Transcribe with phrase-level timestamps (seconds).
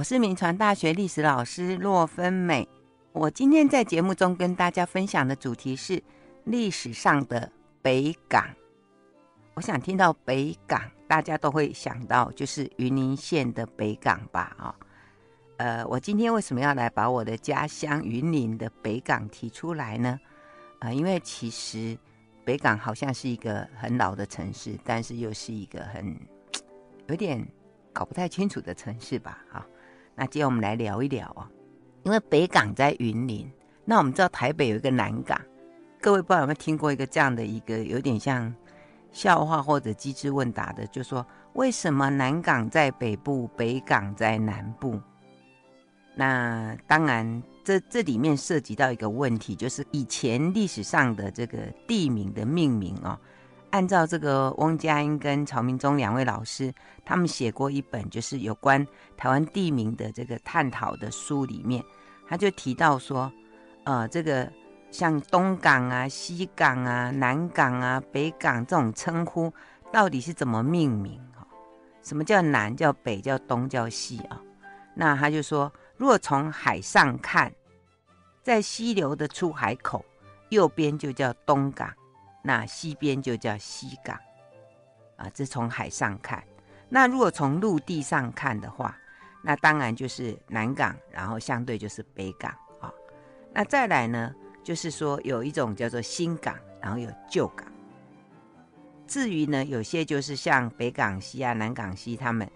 [0.00, 2.66] 我是铭传大学历史老师骆芬美。
[3.12, 6.02] 我今天在节目中跟大家分享的主题是
[6.44, 8.48] 历史上的北港。
[9.52, 14.56] 我想听到北港，大家都会想到就是云林县的北港吧？
[14.58, 14.74] 啊，
[15.58, 20.18] 呃，我今天为什么要来把我的家乡云林的北港提出来呢？
[20.78, 21.94] 啊、因为其实
[22.42, 26.16] 北港好像是一个很老的城市，但是又是一个很
[27.06, 27.46] 有点
[27.92, 29.44] 搞不太清楚的城市吧？
[29.52, 29.66] 啊，
[30.20, 31.48] 那今天我们来聊一聊啊，
[32.02, 33.50] 因为北港在云林，
[33.86, 35.40] 那我们知道台北有一个南港，
[35.98, 38.54] 各位不知道有没有听过一个这样的一个有点像。
[39.12, 45.00] 笑话或者机智问答的，就说为什么南港在北部，北港在南部？
[46.14, 51.58] 那当然，这这里面涉及到一个问题，就是以前历史上的这个
[51.88, 53.18] 地名的命名哦，
[53.70, 56.72] 按照这个翁佳音跟曹明忠两位老师，
[57.04, 61.84] 他们写过一本就是有关台湾地名的这个探讨的书里面，
[62.28, 63.32] 他就提到说，
[63.84, 64.50] 呃，这个。
[64.92, 69.54] 像东港啊、西港啊、南港啊、北港这种称呼，
[69.92, 71.16] 到底是怎么命名？
[72.02, 72.74] 什么叫南？
[72.74, 73.20] 叫北？
[73.20, 73.68] 叫东？
[73.68, 74.42] 叫西啊？
[74.96, 77.52] 那他就说，如果从海上看，
[78.42, 80.04] 在溪流的出海口
[80.48, 81.88] 右边就叫东港，
[82.42, 84.18] 那西边就叫西港
[85.16, 85.30] 啊。
[85.34, 86.42] 这从海上看，
[86.88, 88.96] 那如果从陆地上看的话，
[89.42, 92.92] 那当然就是南港，然后相对就是北港啊。
[93.52, 94.34] 那再来呢？
[94.62, 97.66] 就是说，有一种叫做新港，然后有旧港。
[99.06, 102.48] 至于呢，有些就是像北港溪啊、南港溪，他们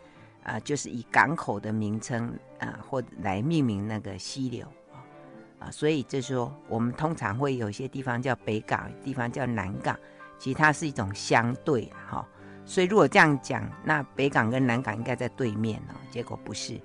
[0.42, 4.70] 啊、就是以港口的名称啊、或来命名那个溪流
[5.70, 9.98] 所以就是说，我们通常会有一些地方叫北港，地方叫南港，
[10.38, 12.26] 其实它是一种相对哈、
[12.64, 16.80] 所以如果这样讲，那北港跟南港应该在对面哦，结果不是，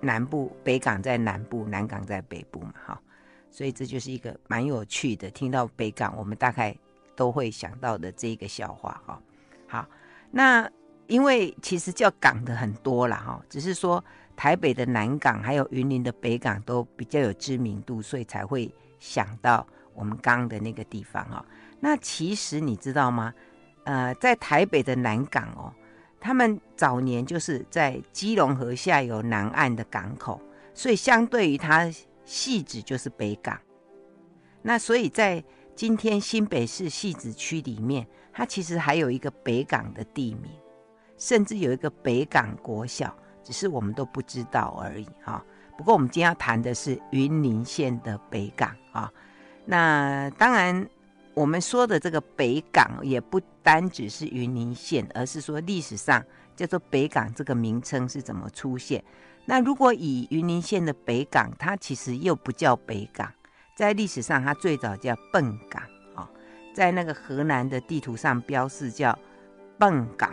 [0.00, 3.00] 南部北港在南部，南港在北部嘛，哈、
[3.50, 6.76] 所以这就是一个蛮有趣的，听到北港，我们大概
[7.14, 9.22] 都会想到的这一个笑话哈。
[9.66, 9.86] 好，
[10.30, 10.68] 那
[11.06, 14.02] 因为其实叫港的很多啦哈，只是说
[14.40, 21.44] 台北的南港还有云林的北港都比较有知名度，所以才会想到我们刚的那个地方哦。
[21.78, 23.34] 那其实你知道吗？
[23.84, 25.70] 呃，在台北的南港哦，
[26.18, 30.40] 他们早年就是在基隆河下游南岸的港口，
[30.72, 31.92] 所以相对于它。
[32.26, 33.58] 汐止就是北港，
[34.62, 35.42] 那所以在
[35.74, 40.48] 今天新北市汐止区里面，它其实还有一个北港的地名，
[41.18, 43.12] 甚至有一个北港国小，
[43.50, 45.44] 只是我们都不知道而已哈。
[45.76, 49.12] 不过我们今天要谈的是云林县的北港啊。
[49.64, 50.88] 那当然，
[51.34, 56.24] 我们说的这个北港也不单只是云林县，而是说历史上
[56.54, 59.02] 叫做北港这个名称是怎么出现。
[59.46, 63.28] 那如果以云林县的北港，它其实又不叫北港，
[63.74, 65.82] 在历史上它最早叫笨港
[66.14, 66.30] 啊，
[66.72, 69.18] 在那个河南的地图上标示叫
[69.76, 70.32] 笨港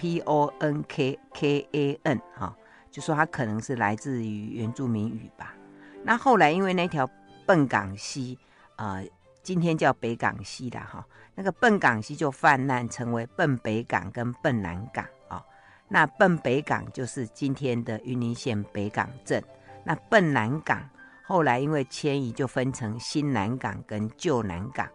[0.00, 2.56] ，P O N K K A N 哈，
[2.90, 5.54] 就说它可能是来自于原住民语吧。
[6.02, 7.06] 那后来因为那条
[7.44, 8.38] 笨港溪
[8.76, 9.02] 啊，
[9.42, 15.44] 今天叫北港溪了哈，那个笨港溪就泛滥成为笨北港跟笨南港啊。
[15.86, 19.44] 那笨北港就是今天的云林县北港镇，
[19.84, 20.88] 那笨南港
[21.22, 24.88] 后来因为迁移就分成新南港跟旧南港，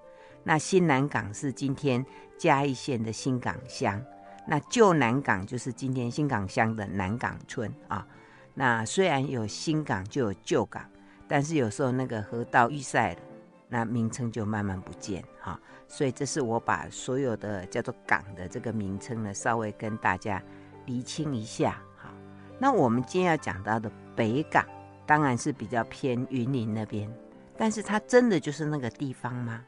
[0.43, 2.03] 那新南港是今天
[2.39, 4.01] 嘉义县的新港乡，
[4.47, 8.07] 那旧南港就是今天新港乡的南港村啊。
[8.53, 10.83] 那虽然有新港就有旧港，
[11.27, 13.19] 但是有时候那个河道淤塞了，
[13.67, 15.59] 那名称就慢慢不见哈。
[15.87, 20.41] 所以这是我把所有的叫做港的这个名称呢，稍微跟大家。
[20.87, 22.11] 厘清一下，好，
[22.59, 24.63] 那我们今天要讲到的北港，
[25.03, 27.11] 当然是比较偏云林那边，
[27.57, 29.63] 但是它真的就是那个地方吗？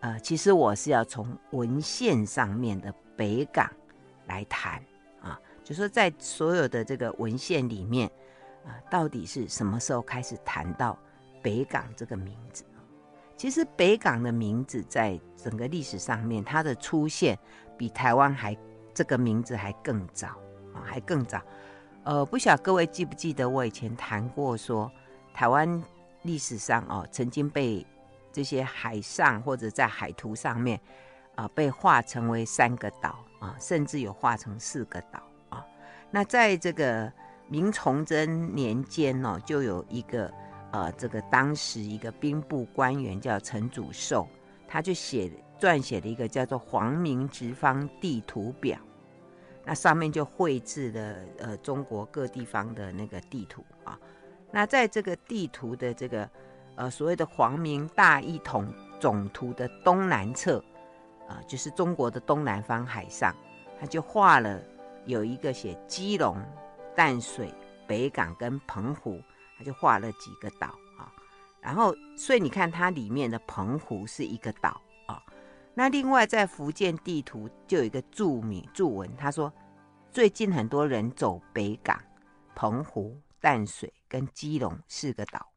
[0.00, 3.70] 呃，其实我是要从文献上面的北港
[4.26, 4.82] 来谈
[5.20, 8.08] 啊，就说在所有的这个文献里面
[8.64, 10.98] 啊，到底是什么时候开始谈到
[11.42, 12.64] 北港这个名字？
[13.36, 17.38] 其实北港的名字在整个历史上面，它的出现
[17.76, 18.56] 比台湾还。
[18.94, 20.26] 这个名字还更早
[20.74, 21.40] 啊，还更早。
[22.02, 24.90] 呃，不晓得各位记不记得我以前谈过说，
[25.32, 25.80] 台湾
[26.22, 27.86] 历史上哦，曾经被
[28.32, 30.80] 这些海上或者在海图上面
[31.38, 35.64] 啊，被划成为三个岛啊，甚至有划成四个岛啊。
[36.10, 37.12] 那在这个
[37.46, 40.28] 明崇祯年间哦，就有一个
[40.72, 44.26] 呃，这个当时一个兵部官员叫陈祖寿，
[44.66, 45.30] 他就写
[45.60, 48.76] 撰写了一个叫做《皇明直方地图表》。
[49.64, 53.96] 那上面就绘制了呃中国各地方的那个地图啊。
[54.50, 56.28] 那在这个地图的这个
[56.74, 58.66] 呃所谓的皇明大一统
[58.98, 60.60] 总图的东南侧
[61.28, 63.34] 啊，就是中国的东南方海上，
[63.78, 64.60] 他就画了
[65.04, 66.36] 有一个写基隆、
[66.96, 67.54] 淡水、
[67.86, 69.22] 北港跟澎湖，
[69.56, 71.12] 他就画了几个岛啊。
[71.60, 75.22] 然后所以你看它里面的澎湖是一个岛啊。
[75.74, 79.52] 那另外在福建地图就有一个注明注文，他说
[80.10, 82.00] 最近很多人走北港、
[82.54, 83.16] 澎湖。
[83.40, 85.48] 淡水跟基隆四个岛，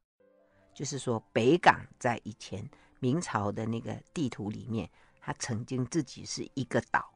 [0.72, 2.64] 就是说北港在以前
[3.00, 4.88] 明朝的那个地图里面，
[5.22, 7.14] 它曾经自己是一个岛。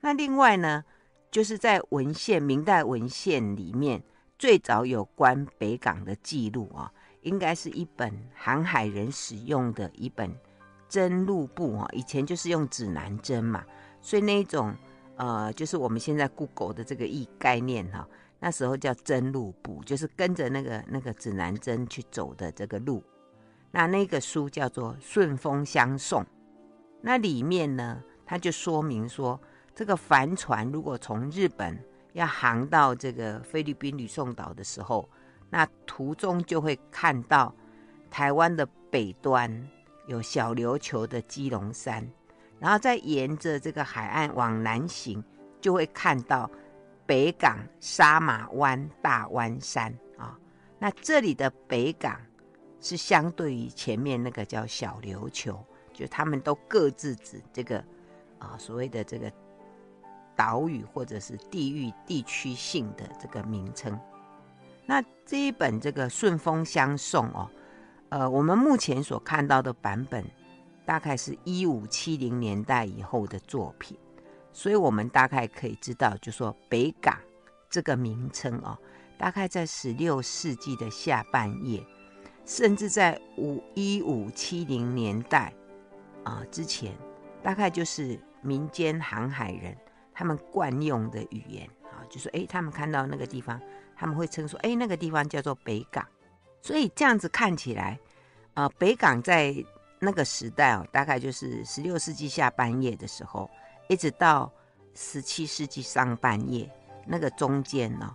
[0.00, 0.84] 那另外呢，
[1.30, 4.02] 就是在文献明代文献里面，
[4.38, 6.92] 最早有关北港的记录啊，
[7.22, 10.30] 应该是一本航海人使用的一本
[10.88, 11.88] 针路簿啊。
[11.92, 13.64] 以前就是用指南针嘛，
[14.00, 14.74] 所以那一种
[15.16, 18.06] 呃，就是我们现在 Google 的这个意概念哈。
[18.42, 23.04] 那时候叫针路簿，就是跟着那个那个指南针去走的这个路。
[23.70, 26.22] 那那个书叫做《顺风相送》，
[27.00, 29.40] 那里面呢，它就说明说，
[29.74, 31.78] 这个帆船如果从日本
[32.12, 35.08] 要航到这个菲律宾吕宋岛的时候，
[35.48, 37.54] 那途中就会看到
[38.10, 39.68] 台湾的北端
[40.06, 42.08] 有小琉球的基隆山，
[42.58, 45.22] 然后再沿着这个海岸往南行，
[45.60, 46.50] 就会看到。
[47.06, 50.38] 北港沙马湾大湾山啊，
[50.78, 52.16] 那这里的北港
[52.80, 55.60] 是相对于前面那个叫小琉球，
[56.00, 57.84] 就他们都各自指这个
[58.38, 59.30] 啊所谓的这个
[60.34, 63.98] 岛屿或者是地域地区性的这个名称。
[64.86, 67.50] 那这一本这个顺风相送哦，
[68.08, 70.24] 呃，我们目前所看到的版本
[70.86, 73.98] 大概是一五七零年代以后的作品。
[74.52, 77.16] 所以，我们大概可以知道，就说北港
[77.68, 78.76] 这个名称哦，
[79.16, 81.80] 大概在十六世纪的下半叶，
[82.44, 85.52] 甚至在五一五七零年代
[86.24, 86.92] 啊之前，
[87.42, 89.76] 大概就是民间航海人
[90.12, 93.60] 他们惯用的语言啊，就说哎，他们看到那个地方，
[93.96, 96.06] 他们会称说哎，那个地方叫做北港。
[96.62, 97.98] 所以这样子看起来，
[98.54, 99.54] 啊，北港在
[99.98, 103.50] 那个时代哦，大概就是十六世纪下半叶的时候。
[103.88, 104.52] 一直到
[104.94, 106.70] 十七世纪上半叶，
[107.08, 108.14] 那个中间呢、哦，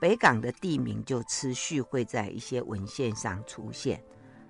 [0.00, 4.02] 北港的地名就持续会在一些文献上出现。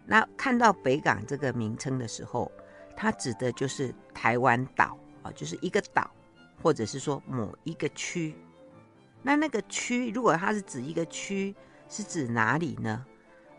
[0.06, 2.48] 那看到北港这个名称的时候，
[2.96, 6.10] 它指的就是台湾岛啊，就是一个岛，
[6.62, 8.34] 或者是说某一个区。
[9.22, 11.54] 那那个区，如果它是指一个区，
[11.88, 13.04] 是指哪里呢？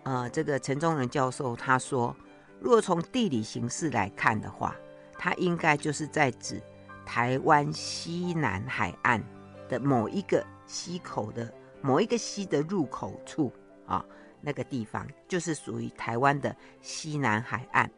[0.03, 2.15] 呃，这个陈宗仁教授他说，
[2.59, 4.75] 如果从地理形势来看的话，
[5.13, 6.61] 它应该就是在指。
[7.05, 9.21] 台湾西南海岸
[9.67, 13.51] 的某一个溪口的某一个溪的入口处
[13.85, 14.03] 啊，
[14.39, 17.91] 那个地方就是属于台湾的西南海岸。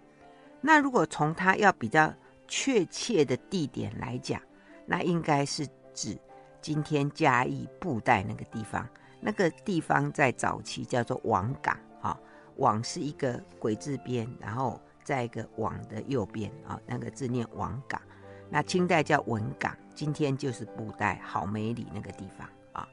[0.68, 2.12] 那如果从它要比较
[2.48, 4.42] 确切的地点来讲，
[4.88, 6.18] 那应该是指
[6.60, 8.84] 今天嘉义布袋那个地方。
[9.22, 12.20] 那个地方在早期叫做王港啊，
[12.56, 18.02] 王是一个鬼字边，然后在一个王的右边啊，那个字念王港。
[18.50, 22.88] 那清代叫文港，今天就是布袋好美里那个地方啊。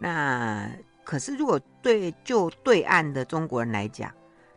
[0.00, 0.68] 那
[1.04, 4.12] 可是如果对就对岸的中国人来讲，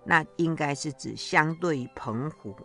[0.10, 2.56] 那应该是指相对于澎湖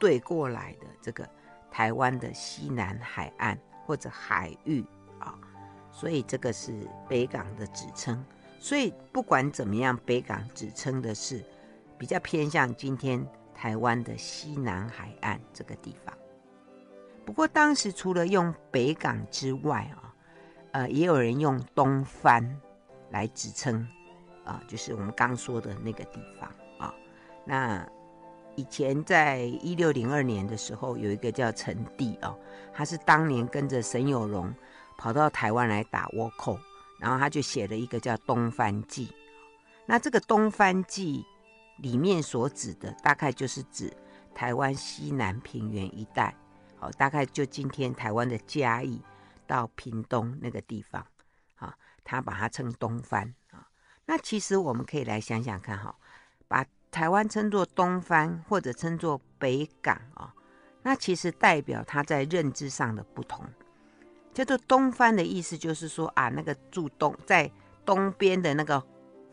[0.00, 1.28] 对过来的这个
[1.70, 4.84] 台湾的西南海岸或者海域
[5.20, 5.38] 啊。
[5.92, 6.74] 所以这个是
[7.08, 8.24] 北港的指称。
[8.58, 11.44] 所以不管怎么样，北港指称的是
[11.96, 13.24] 比较偏向今天
[13.54, 16.12] 台湾的西南海岸这个地方。
[17.24, 20.14] 不过当时除了用北港之外啊，
[20.72, 22.60] 呃，也有人用东番
[23.10, 23.86] 来指称，
[24.44, 26.50] 啊，就是我们刚说的那个地方。
[27.44, 27.86] 那
[28.56, 32.38] 以前在一六零二年的时候，有一个叫陈第哦，
[32.72, 34.54] 他是当年跟着沈有容
[34.98, 36.58] 跑到台湾来打倭寇，
[36.98, 39.06] 然后他就写了一个叫《东番记》。
[39.86, 41.24] 那这个《东番记》
[41.82, 43.92] 里面所指的，大概就是指
[44.34, 46.34] 台湾西南平原一带。
[46.78, 49.00] 哦，大概就今天台湾的嘉义
[49.46, 51.06] 到屏东那个地方，
[51.54, 53.68] 啊，他把它称东番啊。
[54.04, 55.94] 那其实我们可以来想想看，哈，
[56.92, 60.32] 台湾称作东番或者称作北港啊，
[60.82, 63.44] 那其实代表他在认知上的不同。
[64.34, 67.50] 叫做东番的意思就是说啊，那个住东在
[67.86, 68.82] 东边的那个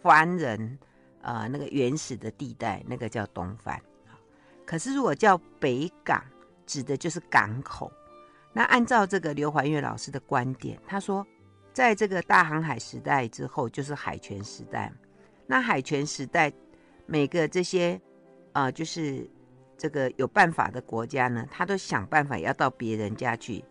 [0.01, 0.79] 番人，
[1.21, 3.79] 呃，那个原始的地带，那个叫东番。
[4.65, 6.23] 可是如果叫北港，
[6.65, 7.91] 指的就是港口，
[8.53, 11.27] 那按照这个刘怀月老师的观点，他说，
[11.73, 14.93] 在这个大航海时代之后，就是海权时代。
[15.45, 16.53] 那海权时代，
[17.09, 17.99] 每个这些
[18.53, 19.27] 呃，就是
[19.77, 23.63] 这个有办法的国家呢，他都想办法要到别人家去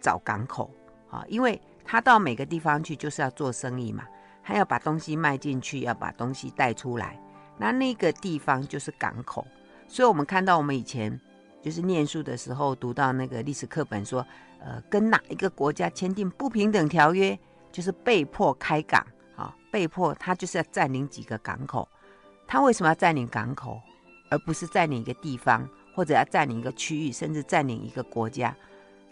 [0.00, 0.70] 找港口
[1.10, 4.04] 啊，因为他到每个地方去就是要做生意嘛，
[4.42, 7.20] 他要把东西卖进去，要把东西带出来，
[7.58, 9.44] 那那个地方就是港口。
[9.88, 11.20] 所以，我们看到我们以前。
[11.64, 14.22] 就是念书的时候读到那个历史课本说，
[14.60, 17.38] 呃，跟哪一个国家签订不平等条约，
[17.72, 19.02] 就是被迫开港
[19.34, 21.88] 啊，被迫他就是要占领几个港口。
[22.54, 23.82] 他为什么要占领港口，
[24.30, 28.54] 而不是占领一个地方，或者要占领一个区域，甚至占领一个国家？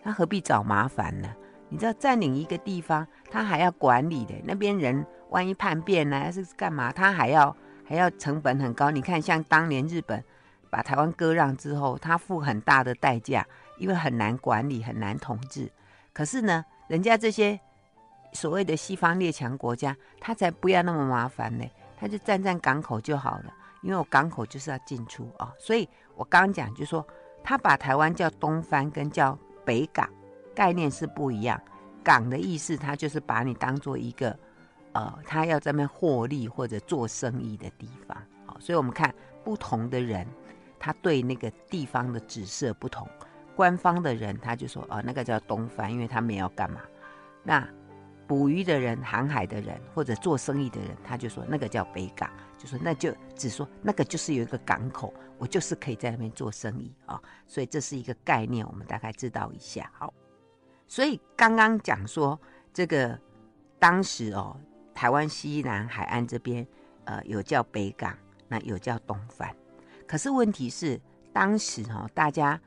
[0.00, 1.28] 他何必找麻烦呢？
[1.68, 6.92] 你知道占领一个地方，他还要管理的，那边人万一叛变呢，还是干嘛？
[6.92, 8.92] 他还要还要成本很高。
[8.92, 10.22] 你看，像当年日本。
[10.70, 13.44] 把台湾割让之后，他付很大的代价，
[13.76, 15.68] 因为很难管理，很难统治。
[16.12, 17.58] 可是呢，人家这些
[18.32, 21.64] 所谓的西方列强国家，他才不要那么麻烦呢，
[22.02, 25.52] 他就站在港口就好了，因为我港口就是要进出啊、哦。
[25.56, 27.06] 所以我刚讲，就说
[27.44, 30.10] 他把台湾叫东番，跟叫北港
[30.52, 31.62] 概念是不一样。
[32.02, 34.36] 港的意思，他就是把你当做一个
[34.94, 38.16] 呃，他要在那边获利或者做生意的地方。
[38.46, 40.26] 好、哦，所以我们看不同的人。
[40.80, 43.08] 他对那个地方的指涉不同，
[43.54, 46.80] 官方的人他就说哦，那个叫东番，因为他们要干嘛？
[47.44, 47.64] 那
[48.32, 57.22] 捕鱼的人、航海的人或者做生意的人，他就说那个叫北港，就说那就只说那个就是有一个港口，我就是可以在那边做生意啊、哦。
[57.46, 59.90] 所以这是一个概念，我们大概知道一下。
[59.92, 60.14] 好，
[60.88, 62.40] 所以刚刚讲说
[62.72, 63.20] 这个
[63.78, 64.58] 当时哦，
[64.94, 66.66] 台湾西南海岸这边
[67.04, 68.16] 呃有叫北港，
[68.48, 69.54] 那有叫东番。
[70.08, 70.98] 可是问题是，
[71.34, 72.58] 当时哈，大家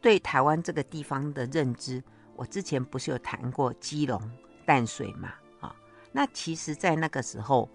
[0.00, 2.00] 对台湾这个地方的认知，
[2.36, 4.22] 我之前不是有谈过基隆、
[4.66, 5.32] 淡水嘛？
[5.60, 5.74] 啊，
[6.10, 7.68] 那其实，在那个时候，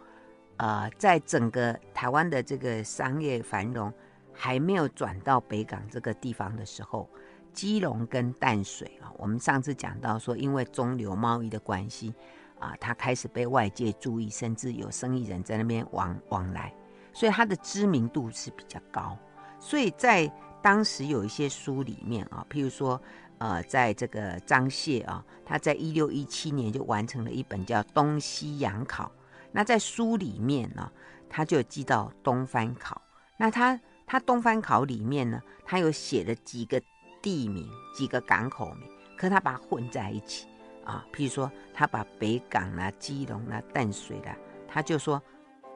[0.58, 3.94] 呃，在整个台湾的这个商业繁荣
[4.34, 7.10] 还没有转到北港这个地方的时候，
[7.54, 12.14] 基隆跟淡水啊，我们上次讲到说，因为中流贸易的关系
[12.60, 16.74] 啊，它开始被外界注意，甚至有生意人在那边往往来。
[17.14, 19.18] 所以它的知名度是比较高，
[19.60, 23.02] 所以在当时有一些书里面啊，譬如说，
[23.40, 29.06] 呃，在这个张燮啊，他在一六一七年就完成了一本叫《东西洋考》，
[29.52, 30.92] 那在书里面呢，
[31.30, 33.02] 他就记到东番考。
[33.38, 36.82] 那他他东番考里面呢，他有写了几个
[37.22, 40.48] 地名、几个港口名，可他把它混在一起
[40.84, 44.36] 啊，譬如说他把北港啦、基隆啦、淡水啦，
[44.68, 45.22] 他就说。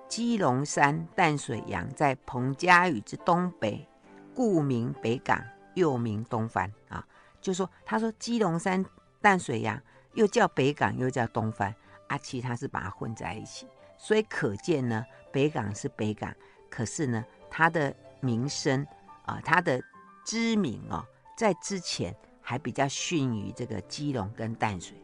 [0.07, 3.87] 基隆山淡水洋在彭佳屿之东北，
[4.35, 5.41] 故名北港，
[5.73, 7.07] 又名东番啊。
[7.41, 8.85] 就说他说基隆山
[9.19, 9.81] 淡水呀
[10.13, 11.73] 又叫北港，又叫东番，
[12.07, 13.67] 啊，其实他是把它混在一起，
[13.97, 16.33] 所以可见呢，北港是北港，
[16.69, 18.85] 可是呢，它的名声
[19.25, 19.81] 啊，它的
[20.23, 21.05] 知名哦，
[21.35, 24.95] 在之前还比较逊于这个基隆跟淡水，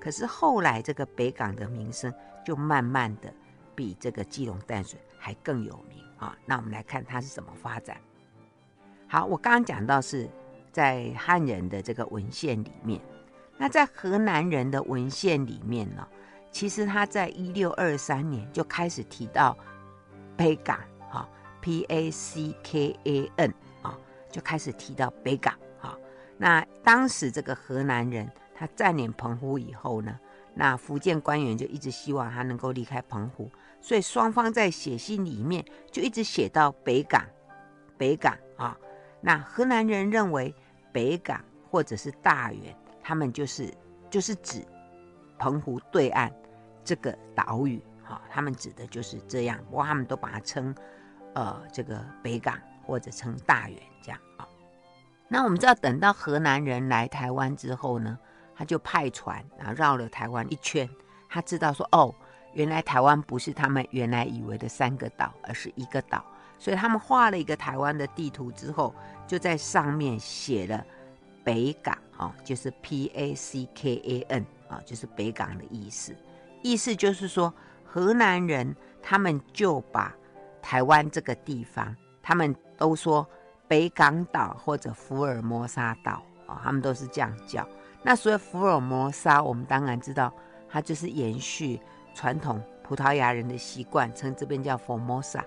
[0.00, 2.12] 可是后来这个北港的名声
[2.44, 3.32] 就慢慢的。
[3.76, 6.34] 比这个基隆淡水还更有名啊！
[6.46, 8.00] 那我们来看它是怎么发展。
[9.06, 10.26] 好，我刚刚讲到是
[10.76, 13.00] 在汉人的这个文献里面，
[13.56, 16.06] 那在河南人的文献里面呢，
[16.50, 19.56] 其实他在一六二三年就开始提到
[20.36, 20.78] 北港，
[21.08, 21.26] 哈
[21.62, 23.98] ，P A C K A N 啊，
[24.30, 25.96] 就开始提到北港啊。
[26.36, 30.20] 那当时这个河南人他占领澎湖以后呢，
[30.52, 33.50] 那福建官员就一直希望他能够离开澎湖。
[33.80, 37.24] 所以双方在写信里面就一直写到北港，
[37.96, 38.76] 北港啊。
[39.22, 40.54] 那河南人认为
[40.96, 43.70] 北港或者是大园，他们就是
[44.08, 44.64] 就是指
[45.38, 46.32] 澎湖对岸
[46.82, 49.58] 这个岛屿，哈，他们指的就是这样。
[49.68, 50.74] 不过他们都把它称
[51.34, 54.48] 呃这个北港或者称大园这样啊。
[55.28, 58.18] 那我们知道，等到河南人来台湾之后呢，
[58.54, 60.88] 他就派船啊绕了台湾一圈，
[61.28, 62.14] 他知道说哦。
[62.54, 66.24] 原来台湾不是他们原来以为的三个岛，而是一个岛。
[66.58, 68.94] 所以他们画了一个台湾的地图之后，
[69.26, 70.84] 就在上面写了
[71.44, 76.14] 北港，啊，就是 P A C K A N，啊，就是北港的意思。
[76.62, 77.52] 意思就是说，
[77.84, 80.14] 河南人他们就把
[80.60, 83.26] 台湾这个地方，他们都说
[83.68, 87.68] 北港岛或者福尔摩沙岛，啊，他们都是这样叫。
[88.02, 90.32] 那所以福尔摩沙，我们当然知道，
[90.68, 91.80] 它就是延续。
[92.14, 95.42] 传统葡萄牙人的习惯称这边叫 Formosa，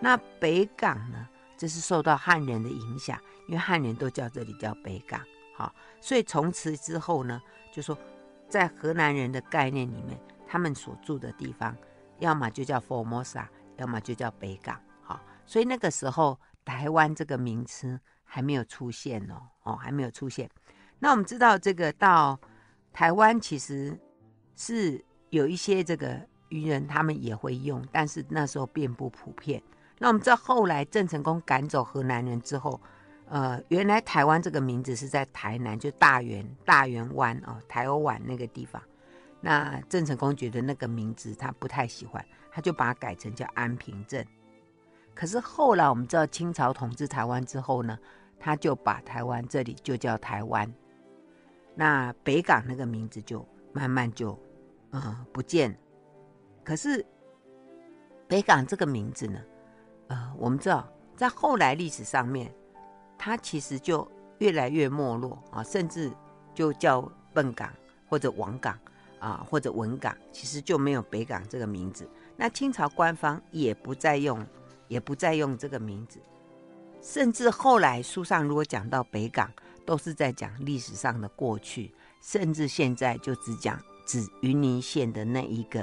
[0.00, 1.28] 那北港呢？
[1.58, 5.18] 这是受到汉人的影响，因为汉人都叫这里叫北港
[5.54, 7.40] 好，所以从此之后呢，
[7.72, 7.98] 就说
[8.46, 11.74] 在荷兰人的概念里面，他们所住的地方，
[12.18, 13.46] 要么就叫 Formosa，
[13.78, 14.78] 要么就叫北港。
[15.02, 20.50] 好，所以那个时候台湾这个名词还没有出现哦，哦，还没有出现。
[20.98, 22.38] 那我们知道这个到
[22.92, 23.98] 台湾其实
[24.54, 29.62] 是有一些这个渔人他们也会用，但是那时候并不普遍。
[29.98, 32.80] 那我们知道后来郑成功赶走河南人之后。
[33.28, 38.80] 呃，原来台湾这个名字是在台南，就大园大园湾哦，台欧湾那个地方。
[39.40, 44.24] 那郑成功觉得那个名字他不太喜欢，他就把它改成叫安平镇。
[45.12, 47.98] 可是后来我们知道清朝统治台湾之后呢，
[48.38, 50.72] 他就把台湾这里就叫台湾。
[51.74, 54.38] 那北港那个名字就慢慢就
[54.90, 55.76] 呃不见了。
[56.62, 57.04] 可是
[58.28, 59.40] 北港这个名字呢，
[60.08, 60.86] 呃，我们知道
[61.16, 62.52] 在后来历史上面。
[63.18, 64.06] 它其实就
[64.38, 66.12] 越来越没落啊，甚至
[66.54, 67.00] 就叫
[67.32, 67.72] 笨港
[68.06, 68.78] 或者王港
[69.18, 72.06] 啊，或者文港，其实就没有北港这个名字。
[72.36, 74.46] 那清朝官方也不再用，
[74.86, 76.20] 也不再用这个名字。
[77.00, 79.50] 甚至后来书上如果讲到北港，
[79.86, 85.80] 都是在讲历史上的过去，甚至现在就只讲指云林县的那一个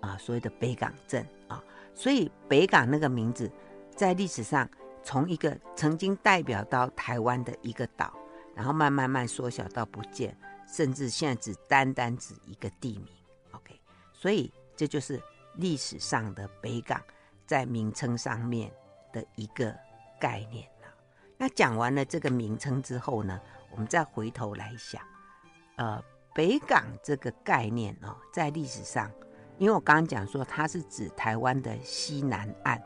[0.00, 1.60] 啊，所谓的北港镇啊。
[1.94, 3.50] 所以北港那个名字
[3.96, 4.68] 在历史上。
[5.08, 8.12] 从一个曾经代表到台湾的一个岛，
[8.56, 10.36] 然后慢慢慢缩小到不见，
[10.66, 13.14] 甚至现在只单单指一个地名。
[13.52, 13.80] OK，
[14.12, 15.22] 所以这就是
[15.54, 17.00] 历史上的北港
[17.46, 18.68] 在名称上面
[19.12, 19.72] 的一个
[20.18, 20.68] 概念。
[21.38, 25.00] 那讲完了这个名称之后呢，我们再回头来想，
[25.76, 26.02] 呃，
[26.34, 29.08] 北港这个概念哦，在历史上，
[29.56, 32.82] 因为我刚刚讲说它是指台湾的西南岸。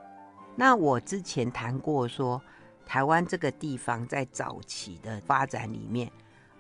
[0.57, 2.42] 那我之前谈过说，
[2.85, 6.11] 台湾这个地方在早期的发展里面，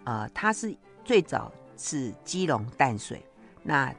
[0.04, 3.22] 呃，它是最早是基隆淡水。
[3.62, 3.94] 那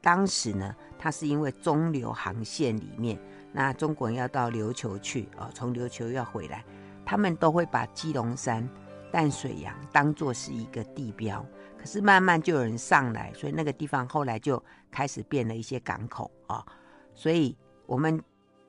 [0.00, 3.16] 当时呢，它是因为中琉航线里面，
[3.52, 6.64] 那中国人要到琉球去哦，从琉球要回来，
[7.04, 8.68] 他们都会把基隆山、
[9.12, 11.44] 淡水洋当作是一个地标。
[11.78, 16.66] 可是慢慢就有人上来，所以那个地方后来就开始变了一些港口啊，
[17.14, 18.20] 所以我们。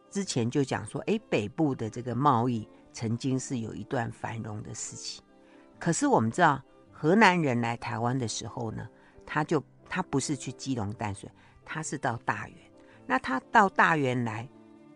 [0.09, 5.21] 之前就讲说，哎，北部的这个贸易曾经是有一段繁荣的时期。
[5.77, 8.87] 可是我们知道，河南人来台湾的时候呢，
[9.25, 11.29] 他就他不是去基隆淡水，
[11.63, 12.57] 他是到大园。
[13.05, 14.47] 那他到大园来，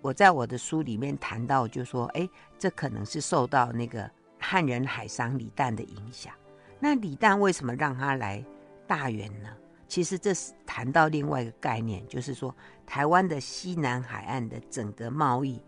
[0.02, 2.28] 我在我的书里面谈到，就说，哎，
[2.60, 6.34] 这可能是受到那个汉人海商李旦的影响。
[6.80, 8.44] 那李旦为什么让他来
[8.86, 9.50] 大园呢？
[9.94, 15.62] 其实这是谈到另外一个概念，就是说台湾的西南海岸的整个贸易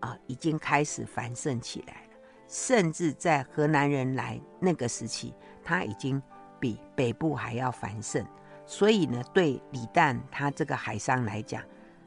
[0.00, 2.10] 啊，已经开始繁盛起来了。
[2.46, 5.32] 甚至在荷兰人来那个时期，
[5.64, 6.22] 它已经
[6.60, 8.22] 比北部还要繁盛。
[8.66, 11.64] 所以呢，对李旦他这个海商来讲，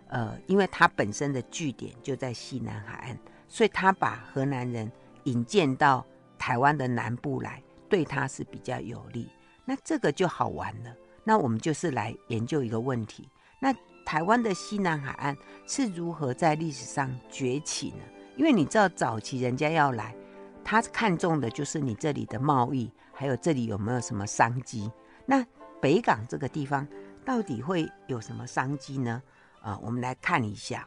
[0.10, 4.92] 呃，因为他本身的据点就在西南海岸，所以他把荷兰人
[5.24, 6.06] 引荐到
[6.38, 9.28] 台湾的南部来，对他是比较有利。
[9.66, 10.96] 那这个就好玩了。
[11.24, 13.74] 那我们就是来研究一个问题：那
[14.06, 18.04] 台湾的西南海岸是如何在历史上崛起呢？
[18.36, 20.16] 因为你知道，早期人家要来，
[20.64, 24.92] 他看重的就是你这里的贸易，还有这里有没有什么商机。
[25.26, 25.46] 那
[25.80, 26.86] 北港这个地方
[27.24, 29.22] 到底会有什么商机呢？
[29.62, 30.86] 啊，我们来看一下，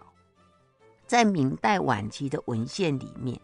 [1.07, 3.41] 在明代晚期的文献里面，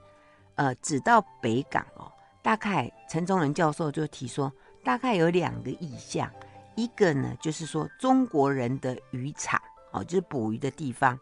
[0.57, 4.52] 呃，指到北港哦，大概陈宗仁教授就提说，
[4.85, 6.31] 大概有两个意象。
[6.74, 9.61] 一个呢，就是说中国人的渔场，
[9.92, 11.14] 哦，就是捕鱼的地方；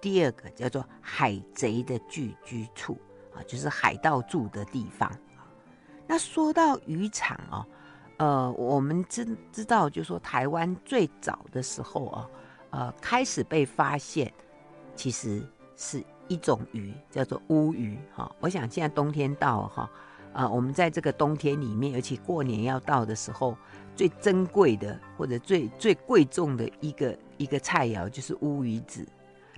[0.00, 2.96] 第二个叫做海贼的聚居处，
[3.34, 5.10] 啊，就是海盗住的地方。
[6.06, 7.66] 那说到渔场哦，
[8.18, 12.30] 呃，我们知知道，就是说台湾最早的时候啊，
[12.70, 14.32] 呃，开始被发现，
[14.94, 15.44] 其实
[15.76, 17.98] 是一种鱼，叫做乌鱼。
[18.14, 19.90] 哈，我想现在冬天到了哈，
[20.32, 23.56] 呃，我们在这个冬天里面，尤其过年要到的时候。
[23.94, 29.06] 最珍贵的或者最最贵重的一个一个菜肴就是乌鱼子。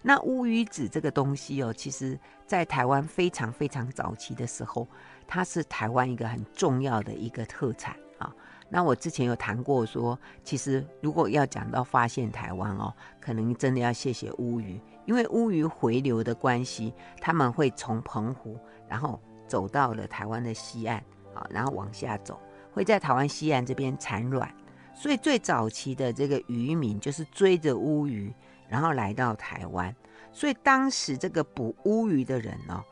[0.03, 4.87] 那乌鱼子这个东西哦，其实在台湾非常非常早期的时候，
[5.27, 8.31] 它是台湾一个很重要的一个特产啊。
[8.69, 20.99] 那我之前有谈过说，其实如果要讲到发现台湾哦，可能真的要谢谢乌鱼，因为乌鱼回流的关系，他们会从澎湖，然后走到了台湾的西岸
[21.35, 22.39] 啊，然后往下走。
[22.75, 24.53] 会在台湾西岸这边产卵，
[24.93, 28.35] 所以最早期的这个渔民就是追着乌鱼，
[28.69, 29.95] 然后来到台湾。
[30.33, 32.85] 所以当时这个捕乌鱼的人呢、哦，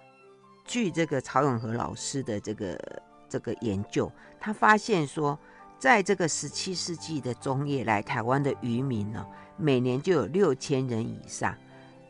[0.64, 5.36] 据这个曹永和老师的这个这个研究，他发现说，
[5.80, 11.52] 在这个十七世纪的中叶来台湾的渔民呢，每年就有六千人以上，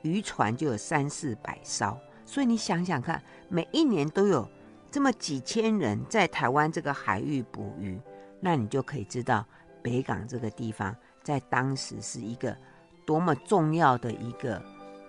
[0.02, 4.46] 渔船就有三四百艘，所以你想想看，每一年都有
[4.92, 7.98] 这么几千人在台湾这个海域捕鱼，
[8.40, 9.42] 那你就可以知道
[9.82, 12.54] 北港这个地方在当时是一个
[13.06, 14.62] 多么重要的一个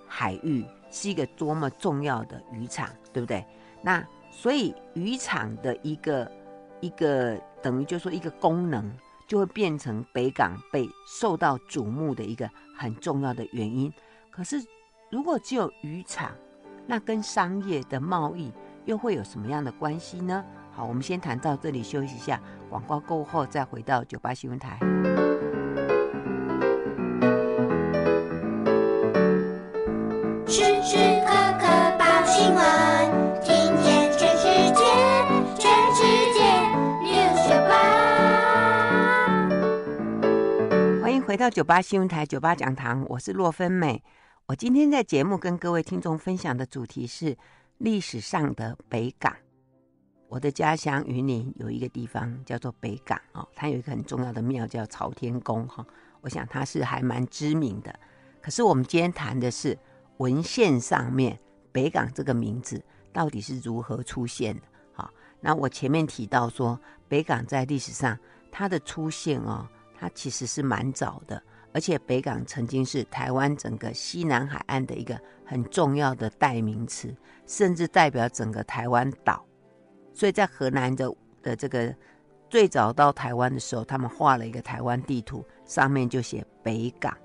[0.08, 3.46] 海域，是一个多么重要的渔场，对不对？
[3.82, 6.32] 那所以渔场的一个
[6.80, 8.89] 一个等于就说一个功能，
[9.28, 13.93] 就会变成北港被受到瞩目的一个很重要的原因。
[14.32, 14.63] 可是
[15.12, 16.32] 如果只有渔场，
[16.88, 18.52] 那跟商业的贸易
[18.86, 20.43] 又会有什么样的关系呢？
[20.72, 24.78] 好，我们先谈到这里，休息一下，广告过后再回到九八新闻台。
[30.46, 31.67] 时时刻刻
[31.98, 32.63] 报新闻，
[33.41, 34.43] 听见全世
[34.74, 34.84] 界，
[35.58, 36.43] 全世界
[37.02, 37.48] news
[41.02, 44.04] 欢迎回到九八新闻台九八讲堂，我是洛芬美。
[44.48, 47.38] 我今天在节目跟各位听众分享的主题是
[47.78, 49.36] 历史上的北港。
[50.28, 55.86] 我的家乡云林有一个地方叫做北港哦，它有一个很重要的庙叫朝天宫哈，
[56.22, 57.94] 我想它是还蛮知名的。
[58.42, 59.78] 可是我们今天谈的是
[60.18, 61.40] 文献上面
[61.72, 64.62] 北港这个名字到底是如何出现的？
[64.94, 68.18] 好，那我前面提到说北港在历史上
[68.52, 69.68] 它的出现哦，
[70.00, 75.20] 它其实是蛮早的，而且北港曾经是台湾整个西南海岸的一个
[75.54, 79.46] 很重要的代名词，甚至代表整个台湾岛。
[80.12, 81.96] 所以在河南的的这个
[82.50, 87.16] 最早到台湾的时候，他们画了一个台湾地图，上面就写北港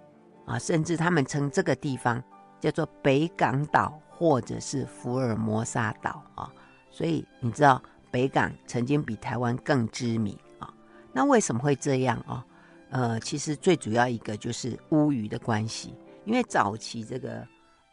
[0.45, 2.23] 啊，甚至他们称这个地方
[2.61, 6.53] 叫做北港岛或者是福尔摩沙岛啊。
[6.91, 10.71] 所以你知道北港曾经比台湾更知名啊。
[11.15, 12.45] 那为什么会这样啊？
[12.91, 15.95] 呃，其实最主要一个就是乌鱼的关系，
[16.27, 17.47] 因为早期这个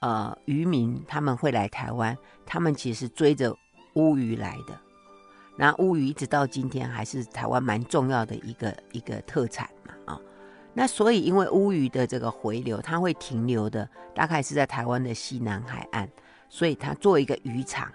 [0.06, 2.16] 呃渔民他们会来台湾，
[2.46, 3.52] 他们其实追着
[3.96, 4.80] 乌鱼来的。
[5.58, 10.22] 那乌鱼一直到今天还是台湾蛮重要的一个一个特产嘛啊，
[10.76, 16.08] 那所以因为乌鱼的这个回流，它会停留的大概是在台湾的西南海岸，
[16.50, 17.92] 所以它作为一个渔场，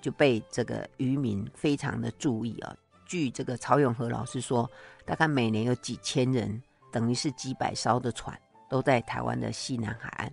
[0.00, 2.74] 就被这个渔民非常的注意啊。
[3.04, 4.66] 据这个曹永和老师说，
[5.04, 8.34] 大概每年有几千人，等于是几百艘的船
[8.70, 10.32] 都在台湾的西南海岸，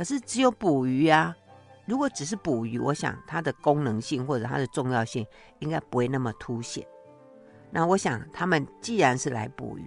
[0.00, 1.36] 可是只有捕鱼啊。
[1.84, 5.26] 如果只是捕鱼，我想它的功能性或者它的重要性
[5.58, 6.86] 应该不会那么凸显。
[7.70, 9.84] 那我想他们既然是来捕鱼，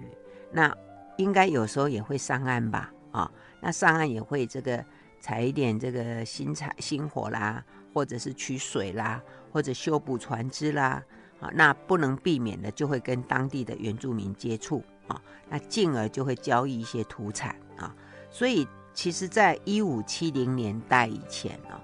[0.51, 0.71] 那
[1.17, 2.93] 应该有时候也会上岸吧？
[3.11, 4.85] 啊，那上岸也会这个
[5.19, 9.19] 采一点这个新柴新火啦，或者是取水啦，
[9.51, 11.03] 或者修补船只啦。
[11.39, 17.95] 啊，那不能避免的就会跟当地的原住民接触啊，那进而就会交易一些土产啊。
[18.29, 21.81] 所以其实，在一五七零年代以前啊。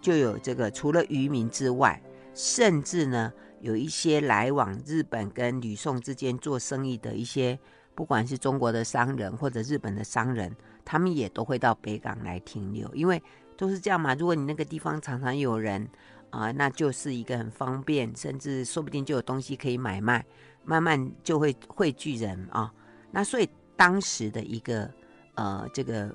[0.00, 2.02] 就有这个，除了渔民之外，
[2.34, 7.56] 甚至呢，有一些来往日本跟吕宋之间做生意的一些，
[7.94, 10.52] 不管是中国的商人或者日本的商人，
[10.84, 13.22] 他们也都会到北港来停留，因为
[13.56, 14.12] 都是这样嘛。
[14.16, 15.88] 如果你那个地方常常有人
[16.30, 20.26] 啊、那就是一个很方便，甚至说不定就有东西可以买卖，
[20.64, 22.72] 慢慢就会汇聚人啊。
[23.12, 24.90] 那所以当时的一个
[25.34, 26.12] 呃，这个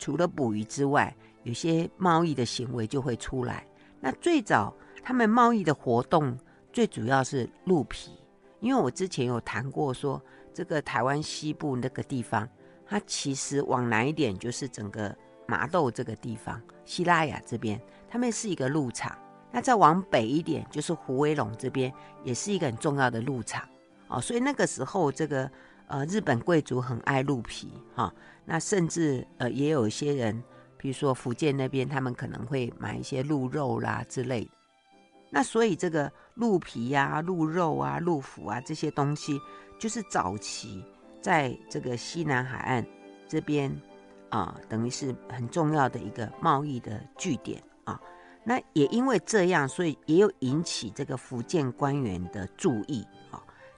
[0.00, 3.64] 除了捕鱼之外，有些贸易的行为就会出来。
[4.00, 6.36] 那最早他们贸易的活动
[6.72, 8.10] 最主要是鹿皮，
[8.60, 10.20] 因为我之前有谈过说，
[10.54, 12.48] 这个台湾西部那个地方，
[12.86, 15.14] 它其实往南一点就是整个
[15.46, 19.16] 麻豆这个地方，西拉雅这边，他们是一个鹿场。
[19.52, 21.92] 那再往北一点就是胡威龙这边，
[22.24, 23.68] 也是一个很重要的鹿场。
[24.08, 25.50] 哦，所以那个时候这个
[25.90, 28.12] 呃日本贵族很爱鹿皮哈、
[28.46, 30.42] 那甚至呃也有一些人。
[30.82, 34.50] 比如说福建那边，他们可能会买一些鹿肉啦之类的。
[35.28, 39.38] 那所以这个鹿皮呀、鹿肉啊、鹿脯啊这些东西，
[39.78, 40.82] 就是早期
[41.20, 42.86] 在这个西南海岸
[43.28, 43.70] 这边
[44.30, 48.00] 啊，等于是很重要的一个贸易的据点啊。
[48.42, 53.06] 那也因为这样，所以也有引起这个福建官员的注意。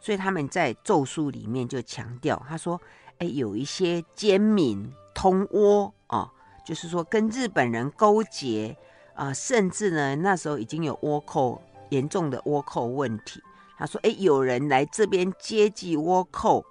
[0.03, 2.79] 所以他们在奏书里面就强调，他说
[3.19, 6.29] ：“哎，有一些奸民通倭啊。”
[6.67, 8.77] 就是说，跟日本人勾结
[9.15, 13.41] 啊、甚至呢，那时候已经有倭寇严重的倭寇问题。
[13.79, 16.65] 他说：“哎，有人来这边接济倭寇，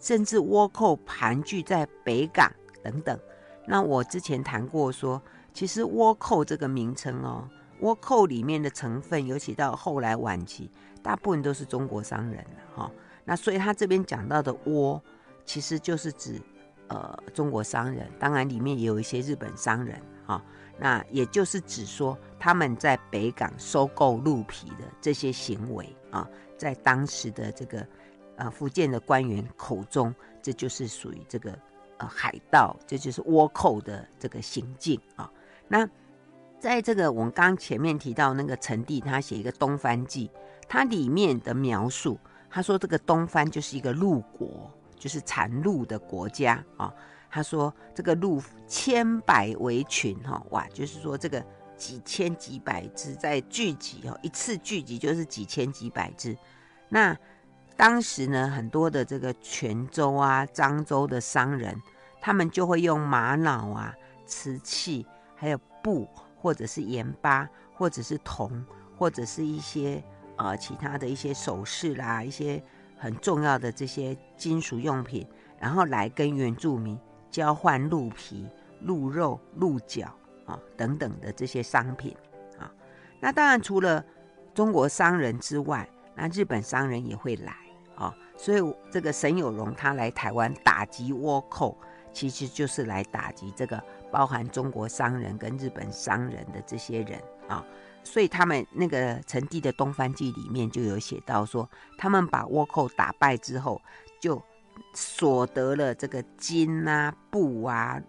[0.00, 3.16] 甚至倭寇盘踞在北港等等。”
[3.66, 7.48] 那我之前谈过说，其实倭寇这个名称哦，
[7.80, 10.70] 倭寇里面的成分，尤其到后来晚期，
[11.02, 12.90] 大部分都是中国商人哈。
[13.24, 15.00] 那所以他这边讲到的倭，
[15.44, 16.40] 其实就是指
[16.88, 20.42] 呃中国商人，当然里面也有一些日本商人哈。
[20.80, 27.86] 那也就是指说他们在北港收购鹿皮的这些行为啊，在当时的这个
[28.36, 31.58] 呃福建的官员口中，这就是属于这个
[31.96, 35.30] 呃海盗，这就是倭寇的这个行径啊。
[35.66, 35.88] 那
[36.60, 40.28] 在这个我们刚前面提到那个陈帝，他写一个《东番记》，
[40.68, 42.18] 它里面的描述，
[42.50, 46.92] 他说这个东番就是一个鹿国，就是产鹿的国家啊。
[47.30, 51.44] 他说这个鹿千百为群哈，哇，就是说这个
[51.76, 56.36] 几千几百只在聚集哦，一次聚集就是几千几百只。
[56.88, 57.16] 那
[57.76, 61.80] 当时呢，很多的这个泉州啊、漳州的商人，
[62.20, 63.94] 他们就会用玛瑙啊、
[64.26, 66.08] 瓷器，还有布。
[66.40, 68.64] 或者是盐巴，或者是铜，
[68.96, 70.02] 或者是一些
[70.36, 72.62] 呃其他的一些首饰啦，一些
[72.96, 75.26] 很重要的这些金属用品，
[75.58, 76.98] 然后来跟原住民
[77.30, 78.48] 交换鹿皮、
[78.82, 80.12] 鹿肉、鹿角
[80.46, 82.16] 啊等等的这些商品
[82.58, 82.70] 啊。
[83.20, 84.04] 那当然除了
[84.54, 87.54] 中国商人之外，那日本商人也会来
[87.94, 88.14] 啊。
[88.36, 91.76] 所以这个沈有容他来台湾打击倭寇，
[92.12, 93.82] 其实就是来打击这个。
[94.10, 97.64] 包含中国商人跟日本商人的这些人啊，
[98.02, 103.80] 所以他们那个陈第的《东番记》里面就有写到说，他们把倭寇打败之后，
[104.20, 104.42] 就
[104.94, 108.00] 所得了这个金啊、布啊、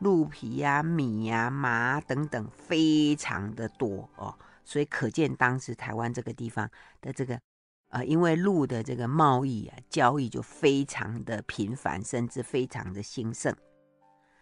[0.00, 4.34] 鹿皮啊、米啊、麻等等，非常的多哦。
[4.64, 6.68] 所以可见当时台湾这个地方
[7.00, 7.40] 的这个
[7.88, 13.54] 呃，因为鹿的这个贸易啊、交易就非常的频繁，甚至非常的兴盛。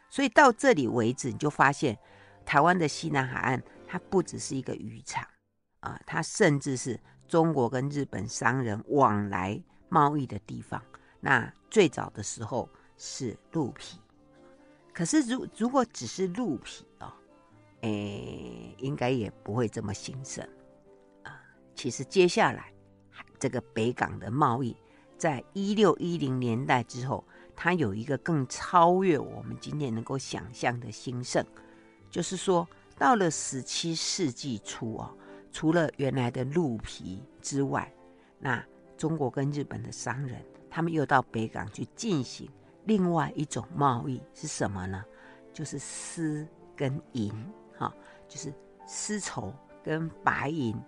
[0.08, 1.98] 所以到这里为止，你就发现
[2.44, 5.26] 台湾的西南海岸，它不只是一个渔场
[5.80, 10.80] 啊，它甚至是中国跟日本商人往来贸易的地方。
[11.20, 13.98] 那最早的时候是鹿皮，
[14.94, 17.14] 可是如如果只是鹿皮啊，
[17.80, 20.48] 诶，应该也不会这么兴盛
[21.24, 21.40] 啊。
[21.74, 22.72] 其实接下来
[23.38, 24.76] 这个北港的贸易，
[25.18, 27.22] 在一六一零年代之后。
[27.56, 31.44] 它有一个更超越我们今天能够想象的兴盛，
[32.10, 35.10] 就是说，到了十七世纪初哦，
[35.50, 37.90] 除了原来的鹿皮之外，
[38.38, 38.62] 那
[38.96, 42.48] 中国跟日本的商人，他们又到北港去进行
[42.84, 45.02] 另外一种贸易，是什么呢？
[45.52, 47.32] 就是丝跟银，
[47.78, 47.92] 哈，
[48.28, 48.52] 就是
[48.86, 50.78] 丝绸跟白银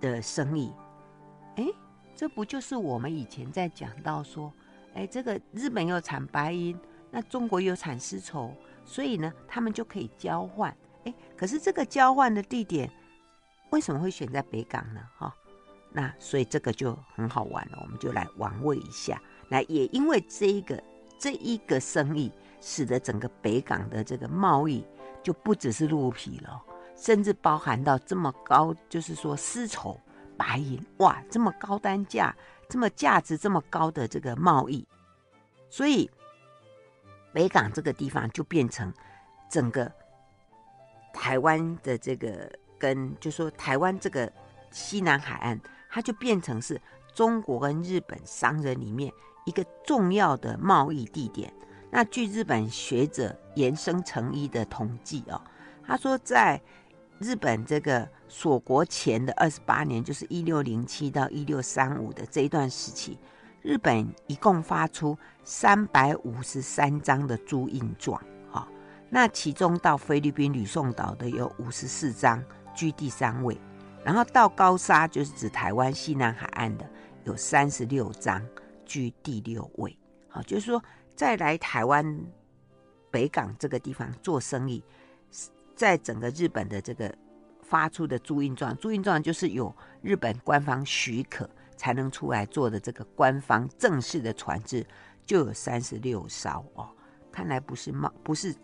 [0.00, 0.72] 的生意。
[1.56, 1.66] 哎，
[2.16, 4.50] 这不就是我们以前在讲到说，
[4.94, 6.78] 哎，这个日本又产白银，
[7.10, 8.54] 那中国又产丝绸，
[8.84, 10.74] 所以呢，他们就可以交换。
[11.04, 12.90] 哎，可是这个交换的地点
[13.70, 15.00] 为什么会选在北港呢？
[15.18, 15.34] 哈、
[15.92, 19.20] 那所以这个就很好玩了，我们就来玩味一下。
[19.48, 20.82] 那也因为这一个
[21.18, 24.86] 这一个生意，使得整个北港的这个贸易
[25.22, 26.62] 就不只是鹿皮了，
[26.96, 30.00] 甚至包含到这么高，就是说丝绸、
[30.36, 32.34] 白银，哇，这么高单价。
[32.68, 34.86] 这么价值这么高的这个贸易，
[35.68, 36.10] 所以
[37.32, 38.92] 北港这个地方就变成
[39.50, 39.90] 整个
[41.12, 44.32] 台湾的这个跟，就说台湾这个
[44.70, 46.80] 西南海岸，它就变成是
[47.14, 49.12] 中国跟日本商人里面
[49.46, 51.52] 一个重要的贸易地点。
[51.90, 55.40] 那据日本学者岩生成一的统计哦，
[55.86, 56.60] 他说在。
[57.24, 63.18] 日本这个锁国前的二十八年，就是一六零七到一六三五的这一段时期，
[63.62, 68.68] 日本一共发出三百五十三张的租印状，哈，
[69.08, 73.58] 那其中到菲律宾吕宋岛的有五十四张，居第三位，
[74.04, 76.86] 然后到高砂，就是指台湾西南海岸的，
[77.24, 78.46] 有三十六张，
[78.84, 79.96] 居第六位，
[80.28, 80.84] 好，就是说
[81.16, 82.04] 再来台湾
[83.10, 84.84] 北港这个地方做生意。
[85.74, 87.12] 在整个日本的这个
[87.62, 94.86] 发出的朱印状，朱印状就是有日本官方许可才能出来做的这个官方正式的船只，
[95.26, 96.88] 就有三十六艘哦。
[97.32, 98.54] 看来不是冒，不是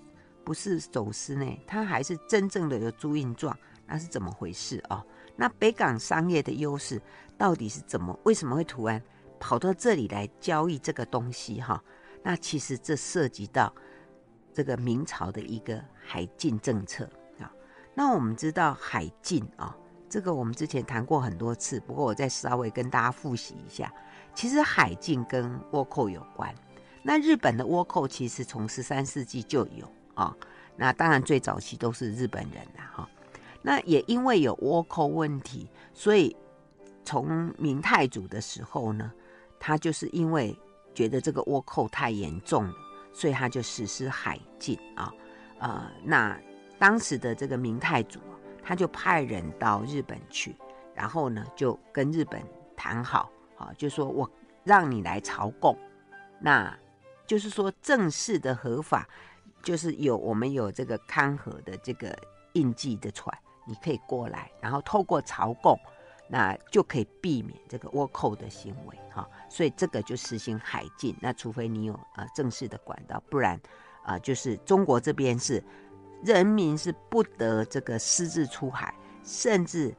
[0.44, 5.04] 不是走私呢，它还是真正的有朱印状，那是怎么回事哦？
[5.34, 7.00] 那北港商业的优势
[7.36, 8.16] 到底是怎么？
[8.24, 9.02] 为什么会突然
[9.40, 11.82] 跑到这里来交易这个东西哈？
[12.22, 13.74] 那其实这涉及到。
[14.60, 17.50] 这个明朝的一个海禁政策啊，
[17.94, 19.74] 那我们知道海禁啊，
[20.06, 23.90] 这个我们之前谈过很多次，不过我再稍微跟大家复习一下。
[24.34, 26.54] 其实海禁跟倭寇有关。
[27.02, 30.36] 那日本的倭寇其实从十三世纪就有啊，
[30.76, 33.08] 那当然最早期都是日本人了哈。
[33.62, 36.36] 那也因为有倭寇问题，所以
[37.02, 39.10] 从明太祖的时候呢，
[39.58, 40.54] 他就是因为
[40.94, 42.74] 觉得这个倭寇太严重了，
[43.12, 45.12] 所以他就实施海禁啊。
[45.58, 46.38] 呃，那
[46.78, 48.18] 当时的这个明太祖，
[48.62, 50.56] 他就派人到日本去，
[50.94, 52.42] 然后呢，就跟日本
[52.76, 54.30] 谈好，啊，就说我
[54.64, 55.76] 让你来朝贡，
[56.38, 56.74] 那
[57.26, 59.06] 就是说正式的合法，
[59.62, 62.16] 就是有我们有这个勘合的这个
[62.54, 65.78] 印记的船，你可以过来，然后透过朝贡，
[66.30, 73.60] 那就可以避免这个倭寇的行为，哈，所以这个就实行海禁，那除非你有呃正式的管道，不然。
[74.02, 75.62] 啊、就是中国这边是
[76.24, 79.94] 人民是不得这个私自出海，甚至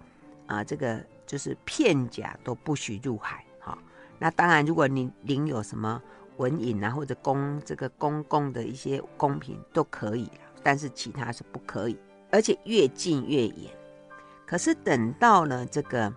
[0.48, 3.46] 啊、这个就是片甲都不许入海。
[3.60, 3.78] 哈、
[4.18, 6.02] 那当然，如果你领有什么
[6.38, 10.30] 文银啊，或者公这个公共的一些公品都可以，
[10.64, 11.98] 但是其他是不可以，
[12.32, 13.72] 而且越禁越严。
[14.48, 16.12] 可是等到了这个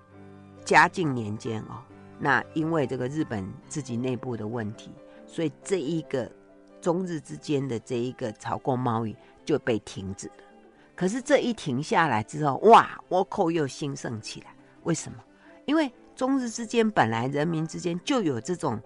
[0.64, 1.83] 嘉靖年间哦，
[2.18, 4.90] 那因为这个日本自己内部的问题，
[5.27, 6.31] 所以这一个。
[6.81, 10.35] 中日之间的这一个朝贡贸易就被停止了。
[10.94, 14.55] 可是这一停下来之后，哇，倭寇又兴盛起来。
[14.83, 15.16] 为什么？
[15.64, 18.79] 因为中日之间本来人民之间就有这种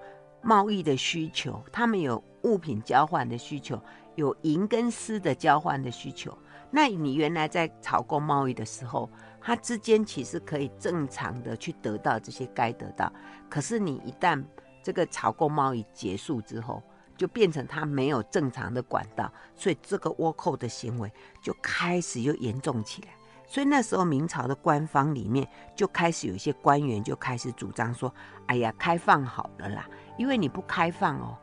[0.42, 3.82] 贸易的需求，他们有物品交换的需求，
[4.14, 6.38] 有银跟丝的交换的需求。
[6.70, 9.10] 那你原来在朝贡贸易的时候，
[9.40, 13.12] 它之间其实可以正常的去得到这些该得到。
[13.48, 14.42] 可是你一旦
[14.82, 16.82] 这个朝贡贸易结束之后，
[17.16, 23.08] 就变成它没有正常的管道，所以这个倭寇的行为就开始又严重起来。
[23.46, 28.12] 所以那时候明朝的官方里面就开始有一些官员就开始主张说
[28.46, 31.34] ：“哎呀，开放好了啦，因为你不开放哦，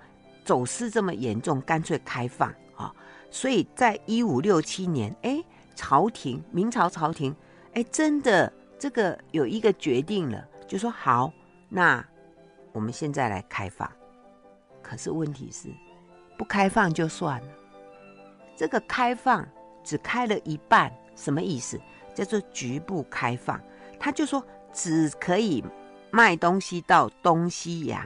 [0.43, 2.93] 走私这么严重，干脆开放啊。”
[3.31, 5.43] 所以在一五六七年，哎，
[5.75, 7.35] 朝廷明朝朝廷，
[7.75, 11.31] 哎，真的这个有一个决定了，就说好，
[11.69, 12.03] 那
[12.71, 13.89] 我们现在来开放。
[14.81, 15.69] 可是问题是，
[16.37, 17.47] 不开放就算了。
[18.55, 19.45] 这个开放
[19.83, 21.79] 只开了一半，什么意思？
[22.13, 23.61] 叫做局部开放。
[23.99, 25.63] 他就说只可以
[26.11, 28.05] 卖东西到东西洋，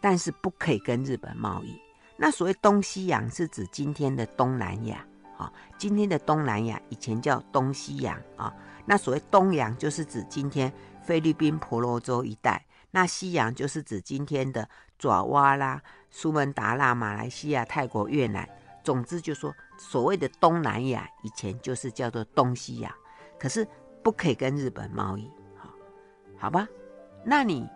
[0.00, 1.76] 但是不可以跟日本贸易。
[2.16, 5.04] 那所谓东西洋是指今天的东南亚
[5.40, 8.54] 啊，今天的东南亚以前叫东西洋啊。
[8.84, 10.70] 那所谓东洋就是指今天
[11.02, 12.66] 菲律宾婆罗洲一带。
[12.90, 18.46] 那西洋就是指今天的爪哇啦、苏门答腊、马来西亚、泰国、越南。
[18.82, 22.92] 总之就说，所谓的东南亚以前就是叫做东西洋，
[23.38, 23.66] 可是
[24.02, 25.68] 不可以跟日本贸易，好，
[26.36, 26.66] 好吧？
[27.22, 27.68] 那你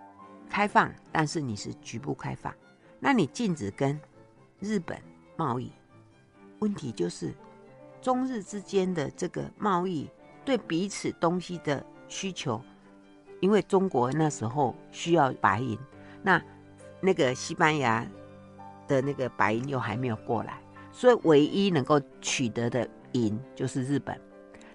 [0.48, 2.52] 开放，但是你是局部开放，
[2.98, 4.00] 那你禁止跟
[4.60, 4.98] 日本
[5.36, 5.70] 贸易，
[6.60, 7.34] 问题就是
[8.04, 10.06] 中日之间的这个贸易
[10.44, 12.60] 对彼此东西的需求。
[13.40, 15.78] 因为中国那时候需要白银，
[16.22, 16.42] 那
[17.00, 18.06] 那个西班牙
[18.86, 24.18] 的那个白银又还没有过来，所以唯一能够取得的银就是日本。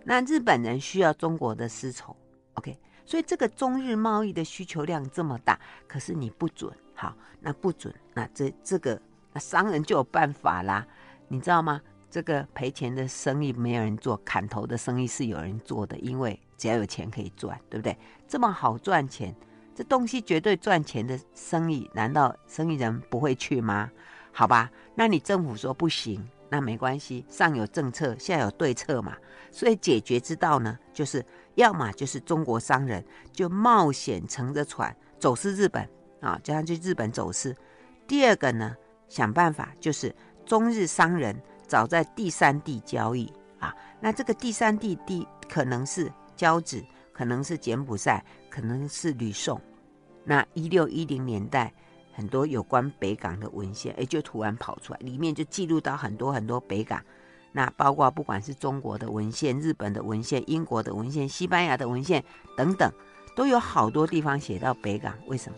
[0.04, 2.16] 那日本人需要中国的丝绸
[2.56, 9.02] ，OK，所以这个中日贸易的需求量这么大，可是你不准，好，那不准，那这这个
[9.34, 10.86] 那商人就有办法啦，
[11.28, 11.82] 你知道吗？
[12.10, 16.40] 这个赔钱的生意没有人做，砍头的生意是有人做的，因为。
[16.60, 17.98] 只要有钱可以赚，对不对？
[18.28, 19.34] 这么好赚钱，
[19.74, 23.90] 这东西绝对赚钱的生意，难道生意人不会去吗？
[24.34, 29.16] 好吧，那你政府说不行，那没关系，上有政策，下有对策嘛。
[29.52, 37.56] 所以解决之道呢，就是要么就是中国商人就冒险乘着船走私日本啊，叫他去日本走私。
[38.06, 38.76] 第二个呢，
[39.08, 40.14] 想办法就是
[40.46, 46.12] 中日商人早在第三地交易啊，那这个第三地地可能是。
[46.40, 49.60] 交趾可能是柬埔寨，可能是吕宋。
[50.24, 51.74] 那一六一零年代，
[52.14, 57.04] 很多有关北港的文献，哎，就突然跑出来，里面就记录到很多很多北港。
[57.52, 62.24] 那包括不管是中国的文献、日本的文献、英国的文献、西班牙的文献
[62.56, 62.90] 等等，
[63.36, 65.14] 都有好多地方写到北港。
[65.28, 65.58] 为什么？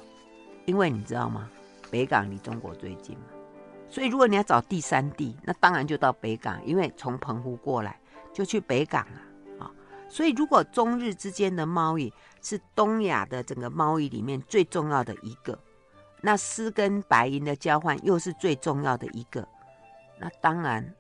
[0.65, 1.47] 因为你知道吗？
[1.91, 3.16] 北港离中国最近。
[3.92, 8.00] 所以如果你要找第三地，那当然就到北港，因为从澎湖过来
[8.34, 9.22] 就去北港了。
[10.10, 12.12] 所以，如果中日之间的贸易
[12.42, 15.58] 是东亚的整个贸易里面最重要的一个，
[16.20, 19.48] 那丝跟白银的交换又是最重要的一个，
[20.20, 20.94] 那当然，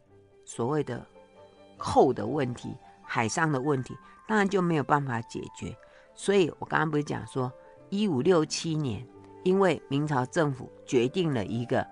[0.45, 1.05] 所谓的
[1.77, 2.73] 扣的问题、
[3.03, 5.75] 海上的问题，当然就没有办法解决。
[6.15, 7.51] 所以我刚刚不是讲说，
[7.89, 9.05] 一五六七年，
[9.43, 11.85] 因为明朝政府决定了一个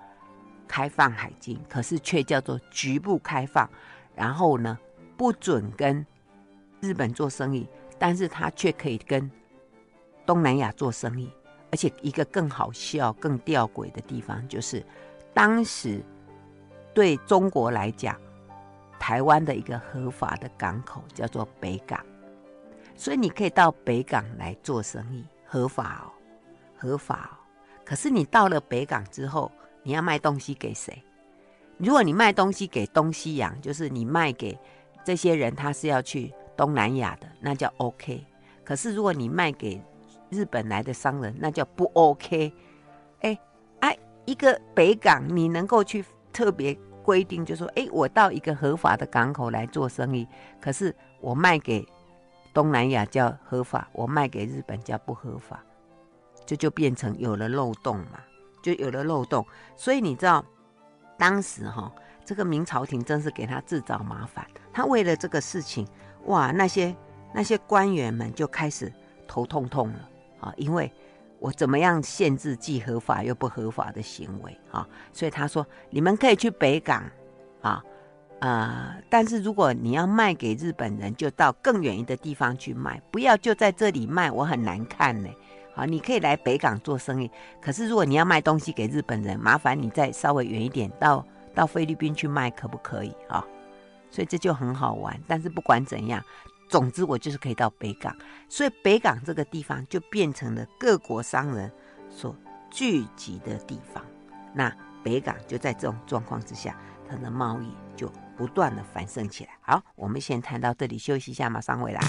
[0.69, 3.67] 开放海禁，可是却叫做局部开放，
[4.15, 4.77] 然后呢，
[5.17, 6.05] 不准跟
[6.79, 7.67] 日本做生意，
[7.97, 9.29] 但是他却可以跟
[10.27, 11.29] 东南亚做生意，
[11.71, 14.85] 而且一个更好笑、更吊诡的地方就是，
[15.33, 16.01] 当时
[16.93, 18.15] 对中国来讲，
[18.99, 21.99] 台湾的一个合法的港口叫做北港，
[22.95, 26.13] 所以你可以到北港来做生意，合法哦，
[26.77, 27.35] 合法哦。
[27.83, 29.51] 可是你到了北港之后，
[29.89, 31.01] 你要卖东西给谁？
[31.77, 34.55] 如果你卖东西给东西洋，就是你卖给
[35.03, 36.31] 这些人，他是要去。
[36.55, 38.21] 东南亚的那叫 OK，
[38.65, 39.81] 可是如果你卖给
[40.29, 42.51] 日本来的商人，那叫不 OK。
[43.21, 43.39] 哎
[43.79, 50.27] 哎，一个北港你能够去特别规定，就说哎，我到一个合法的港口来做生意，
[50.59, 51.87] 可是我卖给
[52.53, 55.63] 东南亚叫合法，我卖给日本叫不合法，
[56.45, 58.19] 这，就变成有了漏洞嘛，
[58.61, 59.45] 就有了漏洞。
[59.75, 60.43] 所以你知道，
[61.17, 61.91] 当时哈，
[62.25, 65.87] 这个明朝廷真是给他自找麻烦，他为了这个事情。
[66.25, 66.95] 哇，那些
[67.33, 68.91] 那些官员们就开始
[69.27, 70.09] 头痛痛了
[70.41, 70.53] 啊！
[70.57, 70.91] 因为
[71.39, 74.87] 我怎么样限制既合法又不合法的行为啊？
[75.13, 77.03] 所以他说，你们可以去北港
[77.61, 77.81] 啊，
[78.39, 85.29] 呃，但是如果你要卖给日本人，就到更远一的地方去卖，不要就在这里卖，我很难看呢。
[85.79, 91.25] 好，你可以来北港做生意，可是如果你要卖东西给日本人，麻烦你再稍微远一点，到
[91.55, 93.41] 到菲律宾去卖，可不可以啊？
[94.11, 96.21] 所以这就很好玩，但是不管怎样，
[96.67, 98.13] 总之我就是可以到北港，
[98.49, 101.71] 所以北港这个地方就变成了各国商人
[102.09, 102.35] 所
[102.69, 104.03] 聚集的地方。
[104.53, 104.69] 那
[105.01, 106.75] 北港就在这种状况之下，
[107.09, 109.51] 它的贸易就不断的繁盛起来。
[109.61, 112.01] 好，我们先谈到这里，休息一下，马上回来。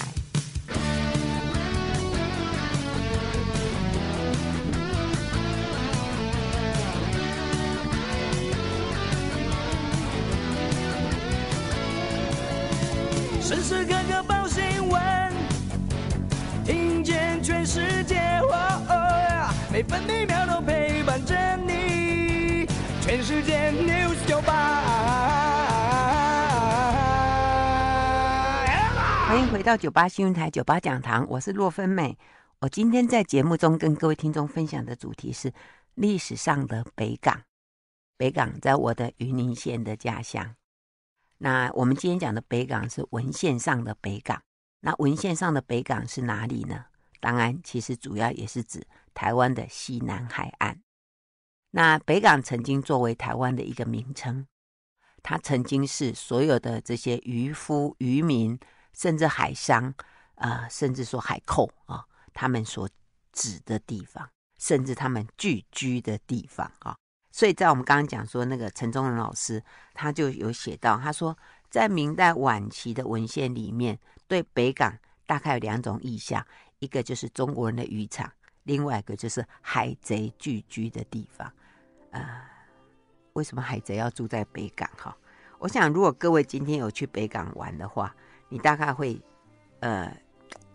[19.81, 22.67] 每分每秒都陪伴着你。
[23.01, 24.83] 全世界 News 九八，
[29.27, 32.15] 欢迎回到九八新闻台九八讲堂，我是洛芬美。
[32.59, 35.51] 我今天在节目中跟各位听众分享的主题是
[35.95, 37.41] 历史上的北港。
[38.17, 40.53] 北港在我的云林县的家乡。
[41.39, 44.43] 那我们今天讲的北港是文献上的北港，
[44.81, 46.85] 那文献上的北港是哪里呢？
[47.19, 50.81] 当然，其实主要也是指台湾的西南海岸。
[51.71, 54.45] 那北港曾经作为台湾的一个名称，
[55.23, 58.59] 它曾经是所有的这些渔夫、渔民，
[58.93, 59.93] 甚至海商
[60.35, 62.03] 啊、甚至说海寇啊，
[62.33, 62.89] 他们所
[63.31, 66.95] 指的地方，甚至他们聚居的地方啊。
[67.31, 71.37] 所以在我们刚刚讲说，那个陈忠仁老师他就有写到，他说
[71.69, 73.97] 在明代晚期的文献里面，
[74.27, 76.45] 对北港大概有两种意象，
[76.79, 78.33] 一个就是中国人的渔场，
[78.63, 81.47] 另外一个就是海贼聚居的地方。
[82.11, 82.41] 啊、呃，
[83.33, 84.89] 为什么海贼要住在北港？
[84.97, 85.15] 哈，
[85.59, 88.15] 我想如果各位今天有去北港玩的话，
[88.49, 89.21] 你大概会
[89.79, 90.15] 呃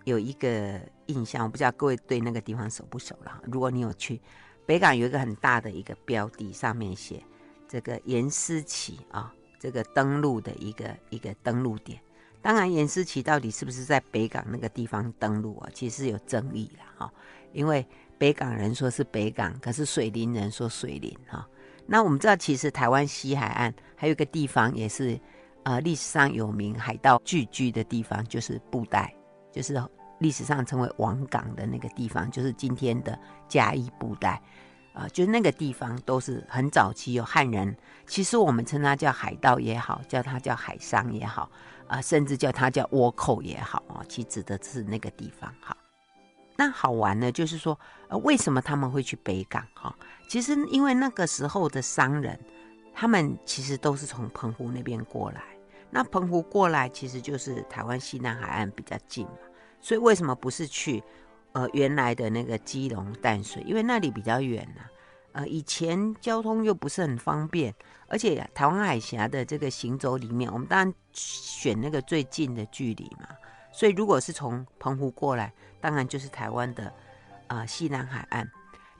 [0.04, 3.42] 有一个印象，我不知道各位对那个地方熟不熟了。
[3.44, 4.20] 如果你有去。
[4.66, 7.22] 北港有一个很大的一个标的，上面写
[7.68, 12.00] 这个严思齐啊，这个登陆的一个一个登陆点。
[12.42, 15.70] 当然，严思齐到底是不是在北港那个地方登陆啊？
[15.72, 17.12] 其实有争议了哈，
[17.56, 17.84] 因为
[18.18, 21.48] 北港人说是北港，可是水林人说水林哈。
[21.86, 25.18] 那我们知道，其实台湾西海岸还有一个地方也是
[25.64, 29.12] 呃历史上有名海盗聚居的地方，就是布袋，
[29.50, 29.82] 就是。
[30.18, 34.40] 历史上称为王港的那个地方，就是今天的嘉义布袋，
[34.94, 37.76] 啊、就那个地方都是很早期有汉人。
[38.06, 41.50] 其实我们称它叫海盗也好，叫它叫海商也好，
[41.86, 45.52] 啊、甚至叫它叫倭寇也好啊，其指的是那个地方。
[45.60, 45.76] 好，
[46.56, 47.78] 那好玩呢，就是说，
[48.08, 49.66] 呃，为什么他们会去北港？
[49.74, 49.94] 哈，
[50.28, 52.38] 其实因为那个时候的商人，
[52.94, 55.42] 他们其实都是从澎湖那边过来。
[55.90, 59.32] 那澎湖过来，其实就是台湾西南海岸比较近嘛。
[59.80, 61.02] 所以为什么不是去，
[61.52, 63.62] 呃，原来的那个基隆淡水？
[63.66, 64.90] 因为那里比较远呐、啊，
[65.32, 67.72] 呃，以前交通又不是很方便，
[68.08, 73.28] 而且台湾海峡的这个行走里面，我们当然选那个最近的距离嘛。
[73.72, 75.52] 所以如果是从澎湖过来，
[75.86, 76.92] 当然就是台湾的
[77.46, 78.50] 啊、西南海岸。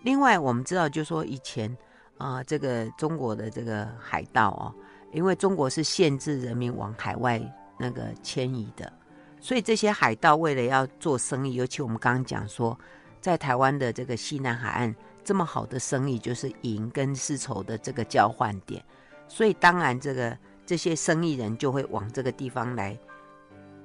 [0.05, 1.77] 另外我们知道，就说以前
[2.17, 4.73] 啊、这个中国的这个海盗哦，
[5.11, 7.43] 因为中国是限制人民往海外
[7.77, 8.93] 那个迁移的。
[9.41, 12.79] 所以这些海盗为了要做生意，尤其我们刚刚讲说，
[13.21, 18.81] 在台湾的这个西南海岸这么好的生意，就是银跟丝绸的这个交换点，
[19.27, 22.97] 所以当然这个这些生意人就会往这个地方来，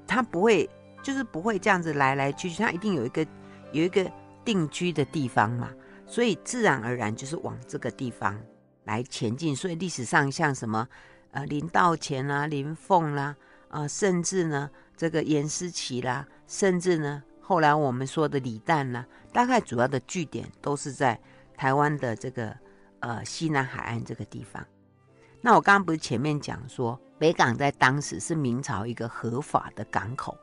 [0.06, 0.70] 他不会
[1.02, 3.26] 就是不会这样子来来去去，它一定有一个
[3.72, 4.10] 有一个
[4.46, 5.70] 定居的地方嘛，
[6.06, 8.40] 所以自然而然就是往这个地方
[8.84, 9.56] 来前进。
[9.56, 10.88] 所以历史上像什么
[11.32, 13.36] 呃林道前啦、林凤啦，
[13.70, 21.20] 啊、呃，甚至呢这个颜思齐啦，甚至呢后来我们说的李旦啦，大概主要的据点都是在
[21.56, 22.56] 台湾的这个
[23.00, 24.66] 呃西南海岸这个地方。
[25.42, 30.38] 那我刚刚不是前面讲说北港在当时是明朝一个合法的港口。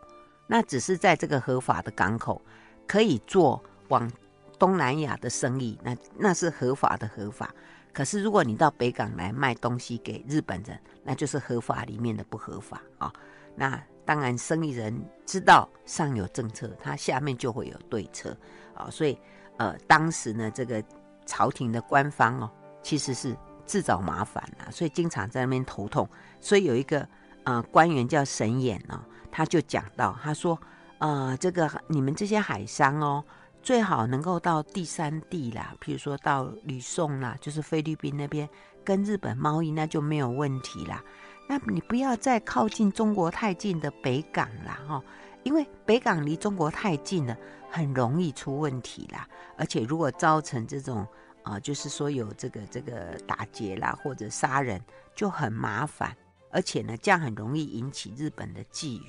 [0.49, 2.42] 那只是在这个合法的港口，
[2.86, 4.11] 可以做往
[4.59, 7.55] 东南亚的生意，那那是合法的合法。
[7.92, 13.12] 可是如果你到北港来卖东西给日本人，那就是合法里面的不合法啊、
[13.55, 18.36] 那当然，生意人知道上有政策，他下面就会有对策
[18.74, 19.18] 啊、所以
[19.59, 20.82] 呃，当时呢，这个
[21.26, 22.51] 朝廷的官方哦，
[22.82, 23.36] 其实是
[23.66, 26.09] 自找麻烦了，所以经常在那边头痛。
[26.40, 27.07] 所以有一个
[27.44, 29.01] 呃官员叫沈衍哦。
[29.31, 30.59] 他就讲到，他说，
[30.99, 33.24] 呃，这个你们这些海商哦，
[33.62, 38.49] 最好能够到第三地啦，譬如说到吕宋啦，就是菲律宾那边
[38.85, 41.03] 跟日本贸易，那就没有问题啦。
[41.49, 45.03] 那你不要再靠近中国太近的北港啦，哈，
[45.45, 47.37] 因为北港离中国太近了，
[47.70, 49.26] 很容易出问题啦。
[49.57, 51.07] 而且如果造成这种
[51.45, 54.79] 啊、就是说有这个这个打劫啦或者杀人，
[55.14, 56.14] 就很麻烦。
[56.51, 59.03] 而且呢，这样很容易引起日本的觊觎、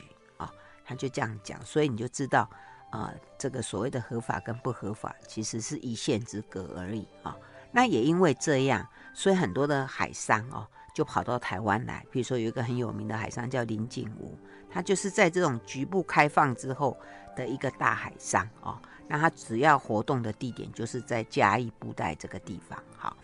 [0.89, 2.49] 他就这样讲，所以你就知道，
[2.89, 7.37] 啊、这个所谓的合法跟不合法，其实是一线之隔而已啊、
[7.71, 10.65] 那也因为这样，所以很多的海商哦，
[10.95, 12.03] 就跑到台湾来。
[12.09, 14.35] 比如说有一个很有名的海商叫林景吾，
[14.67, 16.97] 他就是在这种局部开放之后
[17.35, 18.81] 的一个大海商哦。
[19.07, 22.83] 那他只要活动的地点就是在嘉义布袋这个地方。
[22.97, 23.15] 好，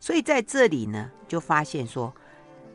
[0.00, 2.12] 所以在这里呢，就发现说。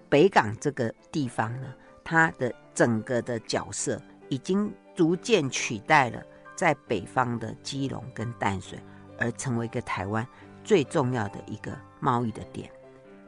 [0.09, 1.67] 北港这个地方呢，
[2.01, 6.23] 它的整个的角色已经逐渐取代了
[6.55, 8.79] 在北方的基隆跟淡水，
[9.17, 10.27] 而成为一个台湾
[10.63, 12.69] 最重要的一个贸易的点。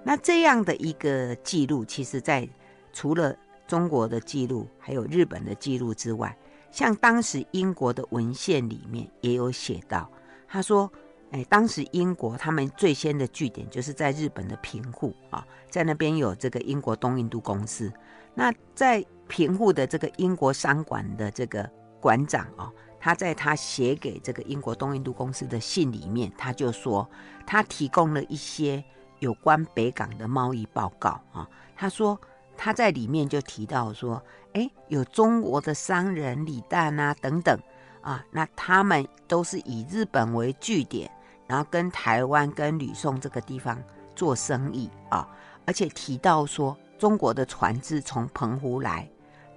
[0.04, 2.48] 那这样的一个记录，其实在
[2.94, 3.36] 除了
[3.68, 6.38] 中国的记录，还有日本的记录之外，
[6.72, 10.10] 像当时英国的文献里面也有写到，
[10.48, 10.92] 他说。
[11.32, 17.94] 哎，当时英国他们最先的据点就是在日本的平户啊，在那边有这个英国东印度公司。
[18.34, 21.70] 那在平户的这个英国商馆的这个
[22.02, 22.70] 馆长啊，
[23.00, 27.08] 他在他写给这个英国东印度公司的信里面，他就说
[27.46, 28.84] 他提供了一些
[29.20, 31.48] 有关北港的贸易报告啊。
[31.78, 32.20] 他说
[32.58, 34.22] 他在里面就提到说，
[34.54, 37.58] 哎，有中国的商人李旦啊等等
[38.02, 41.10] 啊，那他们都是以日本为据点。
[41.48, 43.82] 然后跟台湾、跟吕宋这个地方
[44.16, 45.28] 做生意啊，
[45.66, 49.10] 而且提到说中国的船只从澎湖来，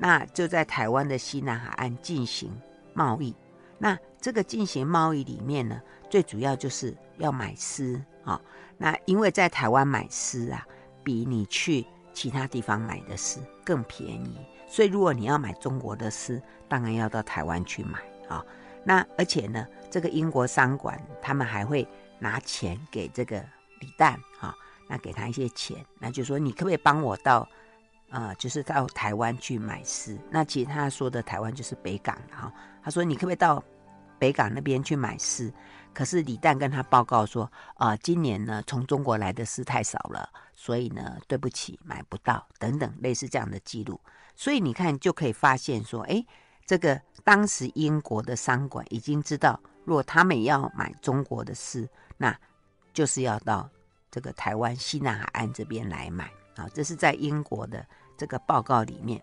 [0.03, 2.51] 那就在台湾的西南海岸进行
[2.93, 3.33] 贸易。
[3.79, 5.81] 那这个进行贸易里面呢，
[6.11, 8.41] 最主要就是要买丝啊。
[8.77, 10.67] 那因为在台湾买丝啊，
[11.05, 14.37] 比你去其他地方买的丝更便宜，
[14.67, 18.45] 所以如果你要买中国的丝，当然要到台湾去买啊。
[18.83, 21.87] 那而且呢，这个英国商馆他们还会
[22.19, 23.41] 拿钱给这个
[23.79, 24.53] 李旦哈，
[24.89, 27.49] 那给他一些钱，那就说你可不可以帮我到，
[28.13, 30.17] 呃，就是到台湾去买丝？
[30.31, 32.53] 那其实他说的台湾就是北港哈，
[32.83, 33.63] 他说你可不可以到
[34.19, 35.53] 北港那边去买丝？
[35.93, 44.01] 可是李旦跟他报告说，啊、今年呢从中国来的丝太少了，所以呢对不起买不到等等类似这样的记录，
[44.37, 46.25] 所以你看就可以发现说，哎。
[46.65, 51.87] 这个当时英国的商馆已经知道，如果他们要买中国的丝，
[52.17, 52.35] 那
[52.95, 53.69] 就是要到
[54.13, 56.69] 这个台湾西南海岸这边来买啊。
[56.73, 57.85] 这是在英国的
[58.23, 59.21] 这个报告里面。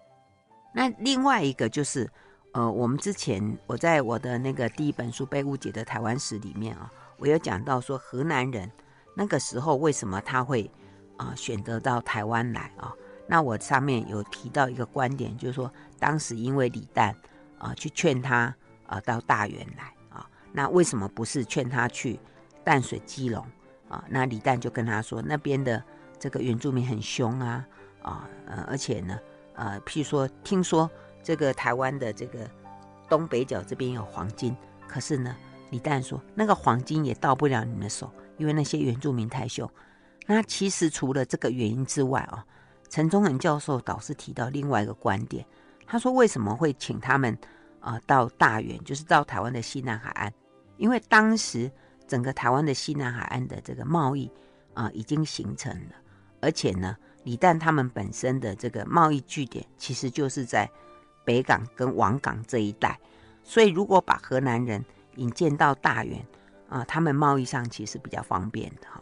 [0.74, 2.12] 那另外一个就是，
[2.52, 8.70] 呃，我们之前我在我的那个第一本书《被误解的台湾史》里面啊，我有讲到说河南人
[9.16, 10.70] 那个时候为什么他会
[11.16, 12.94] 啊选择到台湾来啊？
[13.26, 17.16] 那我上面有提到一个观点，就是说当时因为李旦。
[17.62, 18.56] 啊，去劝他
[18.88, 22.18] 啊到大原来啊，那为什么不是劝他去
[22.64, 23.46] 淡水基隆
[23.90, 24.02] 啊？
[24.08, 25.84] 那李旦就跟他说，那边的
[26.18, 27.68] 这个原住民很凶啊
[28.10, 29.20] 啊，呃，而且呢，
[29.54, 30.90] 呃，譬如说，听说
[31.24, 32.50] 这个台湾的这个
[33.08, 34.56] 东北角这边有黄金，
[34.88, 35.36] 可是呢，
[35.70, 39.70] 李旦说那个黄金也到不了你的手，因为那些原住民太凶。
[40.26, 42.46] 那其实除了这个原因之外啊，
[42.90, 45.46] 陈宗恒教授倒是提到另外一个观点。
[45.88, 47.36] 他说：“为什么会请他们
[47.80, 50.32] 啊、到大员，就是到台湾的西南海岸？
[50.78, 51.72] 因为当时
[52.08, 54.32] 整个台湾的西南海岸的这个贸易
[54.76, 55.96] 啊、已经形成了，
[56.42, 60.70] 而且呢，李旦他们本身的这个贸易据点其实就是在
[61.26, 63.00] 北港跟王港这一带。
[63.44, 64.84] 所以如果把河南人
[65.16, 66.26] 引荐到大员
[66.70, 69.02] 啊，他们贸易上其实比较方便的哈。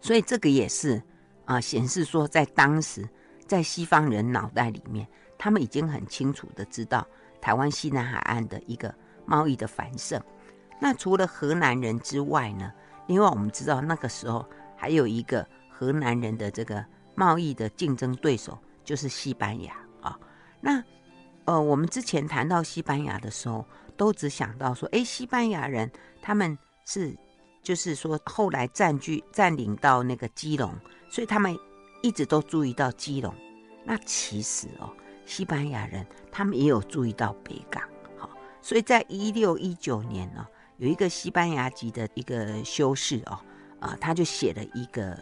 [0.00, 1.02] 所以这个也是
[1.44, 3.08] 啊，显示说在当时
[3.46, 5.06] 在西方人脑袋里面，
[5.38, 7.06] 他们已经很清楚的知道
[7.40, 8.92] 台湾西南海岸的一个
[9.24, 10.20] 贸易的繁盛。
[10.80, 12.72] 那除了河南人之外呢，
[13.06, 14.44] 另外我们知道那个时候
[14.76, 16.84] 还有一个河南人的这个
[17.16, 20.16] 贸易的竞争对手就是西班牙啊。
[20.60, 20.82] 那
[21.46, 25.90] 呃，我们之前谈到西班牙的时候，都只想到说，哎，西班牙人
[26.22, 27.16] 他们是
[27.62, 30.72] 就是说后来占据占领到那个基隆，
[31.08, 31.58] 所以他们
[32.02, 33.34] 一直都注意到基隆。
[33.84, 34.92] 那其实哦，
[35.24, 37.82] 西班牙人他们也有注意到北港。
[38.16, 40.46] 好，所以在一六一九年呢。
[40.78, 43.40] 有一个西班牙籍的一个修士哦，
[43.80, 45.18] 啊、他就写了一个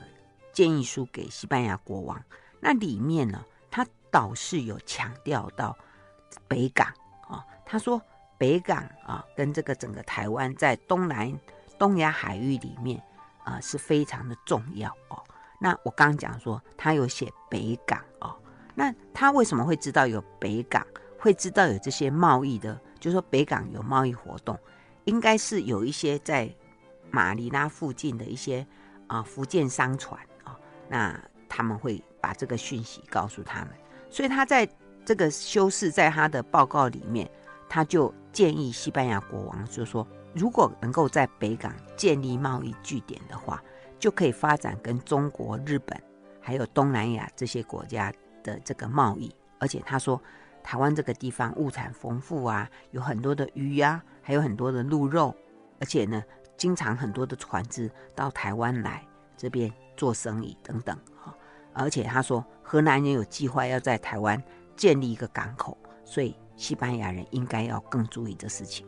[0.55, 2.23] 建议书给西班牙国王。
[2.61, 5.77] 那里面呢，他倒是有强调到
[6.49, 6.87] 北港
[7.29, 8.01] 啊、他说
[8.39, 11.31] 北港啊、跟这个整个台湾在东南
[11.79, 13.03] 东亚海域里面
[13.43, 15.23] 啊、是非常的重要哦。
[15.61, 18.37] 那我刚刚讲说他有写北港哦，
[18.75, 20.87] 那他为什么会知道有北港，
[21.19, 24.59] 会知道有这些贸易的，就是说北港有贸易活动？
[25.05, 26.51] 应该是有一些在
[27.11, 28.67] 马尼拉附近的一些
[29.07, 30.19] 啊福建商船，
[30.89, 31.19] 那
[31.49, 33.71] 他们会把这个讯息告诉他们，
[34.11, 34.69] 所以他在
[35.05, 37.31] 这个修士在他的报告里面，
[37.69, 43.63] 他就建议西班牙国王，就说如果能够在北港建立贸易据点的话，
[43.99, 46.01] 就可以发展跟中国、日本
[46.41, 48.13] 还有东南亚这些国家
[48.43, 50.21] 的这个贸易，而且他说。
[50.67, 55.37] 台湾这个地方物产丰富啊，有很多的鱼呀、啊，还有很多的鹿肉，
[55.79, 56.25] 而且呢，
[56.57, 59.07] 经常很多的船只到台湾来
[59.37, 61.35] 这边做生意等等哈。
[61.73, 64.43] 而且他说，荷兰人有计划要在台湾
[64.77, 68.87] 建立一个港口，所以西班牙人应该要更注意这事情。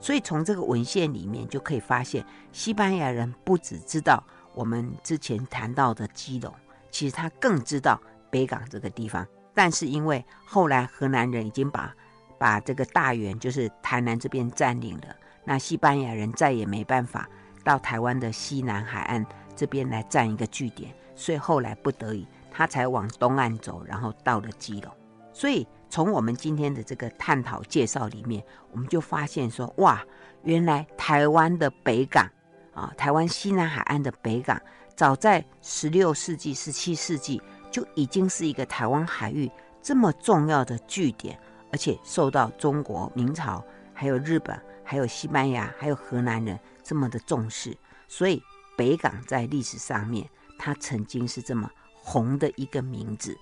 [0.00, 4.22] 所以从这个文献里面就可以发现，西班牙人不只知道
[4.54, 6.54] 我们之前谈到的基隆，
[6.90, 9.26] 其实他更知道北港这个地方。
[9.54, 11.92] 但是因为后来荷兰人已经把
[12.38, 17.28] 把这个大员，就是台南这边占领了，那西班牙人再也没办法
[17.64, 19.26] 到台湾的西南海岸
[19.58, 24.92] 这边来占一个据点，所以后来不得已，他才往东岸走，然后到了基隆。
[25.32, 28.40] 所以从我们今天的这个探讨介绍里面，
[28.70, 30.00] 我们就发现说，哇，
[30.44, 32.24] 原来台湾的北港
[32.72, 34.62] 啊，台湾西南海岸的北港，
[34.94, 37.42] 早在十六世纪、十七世纪。
[37.70, 39.48] 就已经是一个台湾海域
[39.82, 41.38] 这么重要的据点，
[41.70, 47.76] 而且受到中国明朝、还有日本、还有西班牙、还有荷兰人这么的重视，
[48.08, 48.42] 所以
[48.78, 50.24] 北港在历史上面，
[50.56, 53.36] 它曾经是这么红的一个名字。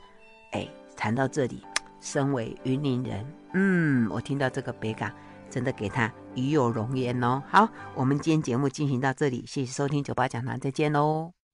[0.53, 0.67] 哎，
[0.97, 1.63] 谈到这里，
[2.01, 3.23] 身为云林人，
[3.53, 5.13] 嗯，我听到这个北港，
[5.51, 7.43] 真的给他与有荣焉哦。
[7.49, 11.37] 好，我们今天节目进行到这里，谢谢收听酒吧讲堂，再见喽。